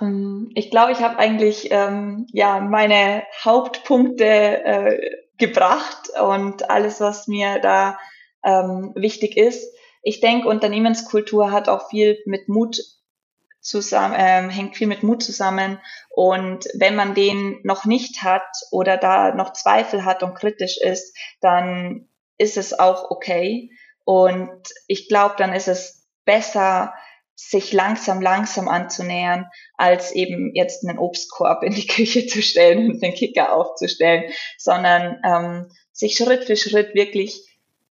[0.00, 7.26] Ähm, ich glaube, ich habe eigentlich ähm, ja meine Hauptpunkte äh, gebracht und alles, was
[7.26, 7.98] mir da
[8.44, 9.74] ähm, wichtig ist.
[10.02, 12.80] Ich denke, Unternehmenskultur hat auch viel mit Mut
[13.60, 15.80] zusammen, ähm, hängt viel mit Mut zusammen.
[16.10, 21.16] Und wenn man den noch nicht hat oder da noch Zweifel hat und kritisch ist,
[21.40, 23.70] dann ist es auch okay.
[24.04, 26.94] Und ich glaube, dann ist es besser,
[27.36, 29.46] sich langsam, langsam anzunähern,
[29.76, 34.24] als eben jetzt einen Obstkorb in die Küche zu stellen und den Kicker aufzustellen,
[34.58, 37.48] sondern ähm, sich Schritt für Schritt wirklich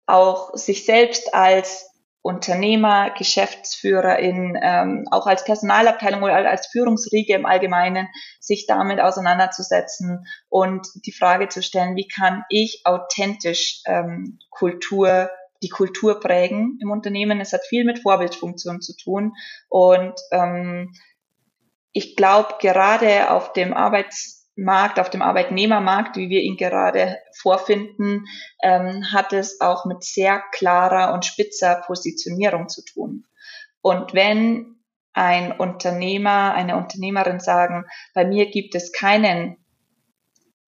[0.07, 1.91] auch sich selbst als
[2.25, 8.09] Unternehmer, Geschäftsführerin, ähm, auch als Personalabteilung oder als Führungsriege im Allgemeinen,
[8.41, 15.29] sich damit auseinanderzusetzen und die Frage zu stellen, wie kann ich authentisch ähm, Kultur,
[15.65, 17.41] die Kultur prägen im Unternehmen.
[17.41, 19.33] Es hat viel mit Vorbildfunktion zu tun
[19.69, 20.93] und ähm,
[21.93, 28.27] ich glaube, gerade auf dem Arbeits Markt, auf dem Arbeitnehmermarkt, wie wir ihn gerade vorfinden,
[28.62, 33.27] ähm, hat es auch mit sehr klarer und spitzer Positionierung zu tun.
[33.81, 34.77] Und wenn
[35.12, 37.85] ein Unternehmer, eine Unternehmerin sagen,
[38.15, 39.57] bei mir gibt es keinen,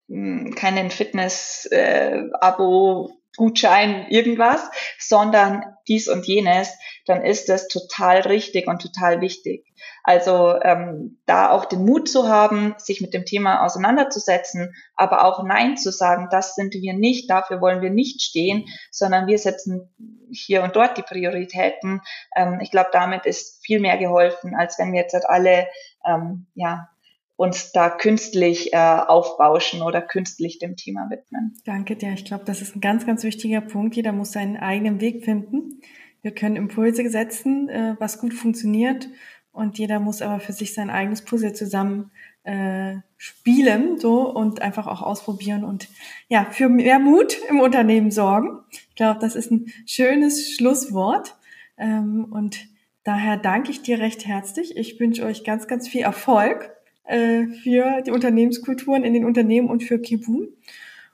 [0.09, 4.69] hm, keinen Fitness-Abo, äh, Gutschein, irgendwas,
[4.99, 6.73] sondern dies und jenes,
[7.07, 9.65] dann ist das total richtig und total wichtig.
[10.03, 15.43] Also ähm, da auch den Mut zu haben, sich mit dem Thema auseinanderzusetzen, aber auch
[15.45, 19.93] Nein zu sagen, das sind wir nicht, dafür wollen wir nicht stehen, sondern wir setzen
[20.31, 22.01] hier und dort die Prioritäten.
[22.35, 25.69] Ähm, ich glaube, damit ist viel mehr geholfen, als wenn wir jetzt halt alle
[26.07, 26.89] ähm, ja,
[27.37, 31.55] uns da künstlich äh, aufbauschen oder künstlich dem Thema widmen.
[31.65, 32.13] Danke dir.
[32.13, 33.95] Ich glaube, das ist ein ganz, ganz wichtiger Punkt.
[33.95, 35.81] Jeder muss seinen eigenen Weg finden.
[36.23, 39.09] Wir können Impulse setzen, äh, was gut funktioniert.
[39.53, 42.11] Und jeder muss aber für sich sein eigenes Puzzle zusammen
[42.45, 45.89] äh, spielen so und einfach auch ausprobieren und
[46.29, 48.61] ja für mehr Mut im Unternehmen sorgen.
[48.71, 51.37] Ich glaube, das ist ein schönes Schlusswort
[51.79, 52.67] ähm, und
[53.03, 54.77] daher danke ich dir recht herzlich.
[54.77, 56.76] Ich wünsche euch ganz, ganz viel Erfolg
[57.07, 60.49] äh, für die Unternehmenskulturen in den Unternehmen und für Kibun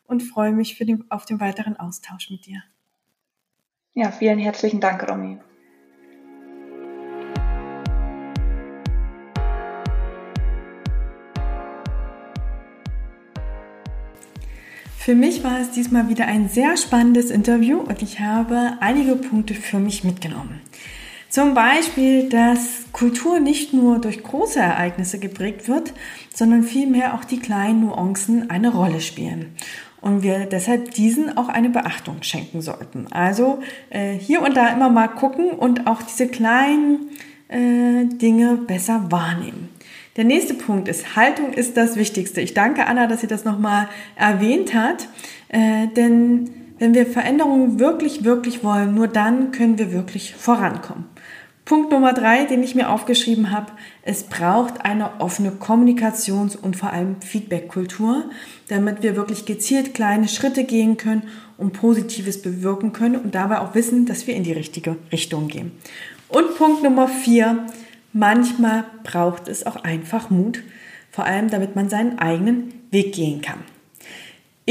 [0.05, 2.63] und freue mich für den, auf den weiteren Austausch mit dir.
[3.95, 5.39] Ja, vielen herzlichen Dank, Romy.
[14.97, 19.53] Für mich war es diesmal wieder ein sehr spannendes Interview und ich habe einige Punkte
[19.53, 20.61] für mich mitgenommen.
[21.33, 25.95] Zum Beispiel, dass Kultur nicht nur durch große Ereignisse geprägt wird,
[26.31, 29.55] sondern vielmehr auch die kleinen Nuancen eine Rolle spielen.
[30.03, 33.07] Und wir deshalb diesen auch eine Beachtung schenken sollten.
[33.11, 37.09] Also äh, hier und da immer mal gucken und auch diese kleinen
[37.49, 39.71] äh, Dinge besser wahrnehmen.
[40.19, 42.43] Der nächste Punkt ist, Haltung ist das Wichtigste.
[42.43, 45.09] Ich danke Anna, dass sie das nochmal erwähnt hat,
[45.49, 51.12] äh, denn wenn wir Veränderungen wirklich, wirklich wollen, nur dann können wir wirklich vorankommen.
[51.65, 53.71] Punkt Nummer drei, den ich mir aufgeschrieben habe,
[54.03, 58.25] es braucht eine offene Kommunikations- und vor allem Feedback-Kultur,
[58.69, 61.23] damit wir wirklich gezielt kleine Schritte gehen können
[61.59, 65.71] und Positives bewirken können und dabei auch wissen, dass wir in die richtige Richtung gehen.
[66.29, 67.67] Und Punkt Nummer vier,
[68.13, 70.65] manchmal braucht es auch einfach Mut,
[71.13, 73.61] vor allem damit man seinen eigenen Weg gehen kann.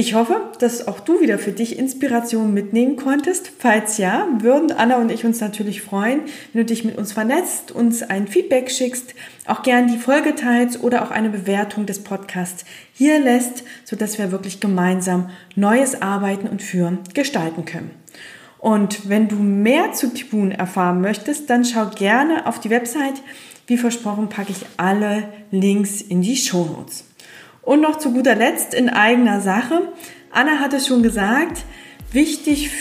[0.02, 3.52] Ich hoffe, dass auch du wieder für dich Inspiration mitnehmen konntest.
[3.60, 6.22] Falls ja, würden Anna und ich uns natürlich freuen,
[6.52, 9.14] wenn du dich mit uns vernetzt, uns ein Feedback schickst,
[9.46, 14.32] auch gern die Folge teilst oder auch eine Bewertung des Podcasts hier lässt, sodass wir
[14.32, 17.92] wirklich gemeinsam neues Arbeiten und Führen gestalten können.
[18.58, 23.22] Und wenn du mehr zu Tibun erfahren möchtest, dann schau gerne auf die Website.
[23.68, 27.04] Wie versprochen packe ich alle Links in die Shownotes.
[27.64, 29.82] Und noch zu guter Letzt in eigener Sache.
[30.32, 31.64] Anna hat es schon gesagt,
[32.12, 32.72] wichtig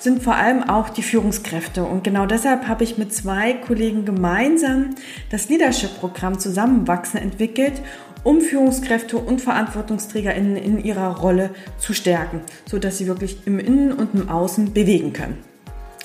[0.00, 1.84] sind vor allem auch die Führungskräfte.
[1.84, 4.90] Und genau deshalb habe ich mit zwei Kollegen gemeinsam
[5.30, 7.80] das Leadership-Programm Zusammenwachsen entwickelt,
[8.22, 14.14] um Führungskräfte und VerantwortungsträgerInnen in ihrer Rolle zu stärken, sodass sie wirklich im Innen und
[14.14, 15.38] im Außen bewegen können.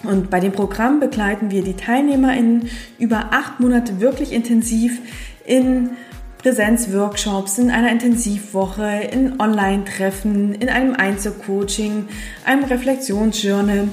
[0.04, 2.70] Und bei dem Programm begleiten wir die TeilnehmerInnen
[3.00, 5.00] über acht Monate wirklich intensiv
[5.46, 5.92] in
[6.44, 12.06] Präsenzworkshops, in einer Intensivwoche, in Online-Treffen, in einem Einzelcoaching,
[12.44, 13.88] einem Reflexionsjournal,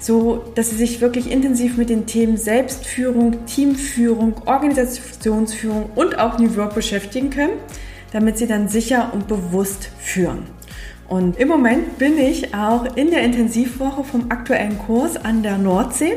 [0.00, 6.56] so dass sie sich wirklich intensiv mit den Themen Selbstführung, Teamführung, Organisationsführung und auch New
[6.56, 7.54] Work beschäftigen können,
[8.12, 10.42] damit sie dann sicher und bewusst führen.
[11.08, 16.16] Und im Moment bin ich auch in der Intensivwoche vom aktuellen Kurs an der Nordsee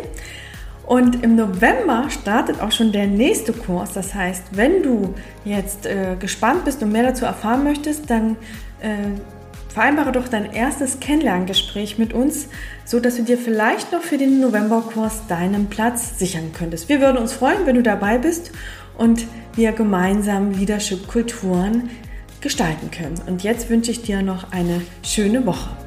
[0.85, 3.93] Und im November startet auch schon der nächste Kurs.
[3.93, 8.37] Das heißt, wenn du jetzt äh, gespannt bist und mehr dazu erfahren möchtest, dann
[8.81, 9.19] äh,
[9.69, 12.47] vereinbare doch dein erstes Kennenlerngespräch mit uns,
[12.85, 16.87] so dass du dir vielleicht noch für den Novemberkurs deinen Platz sichern könntest.
[16.87, 18.51] Wir würden uns freuen, wenn du dabei bist
[18.97, 19.25] und
[19.55, 21.89] wir gemeinsam Leadership Kulturen
[22.41, 23.19] gestalten können.
[23.27, 25.84] Und jetzt wünsche ich dir noch eine schöne Woche.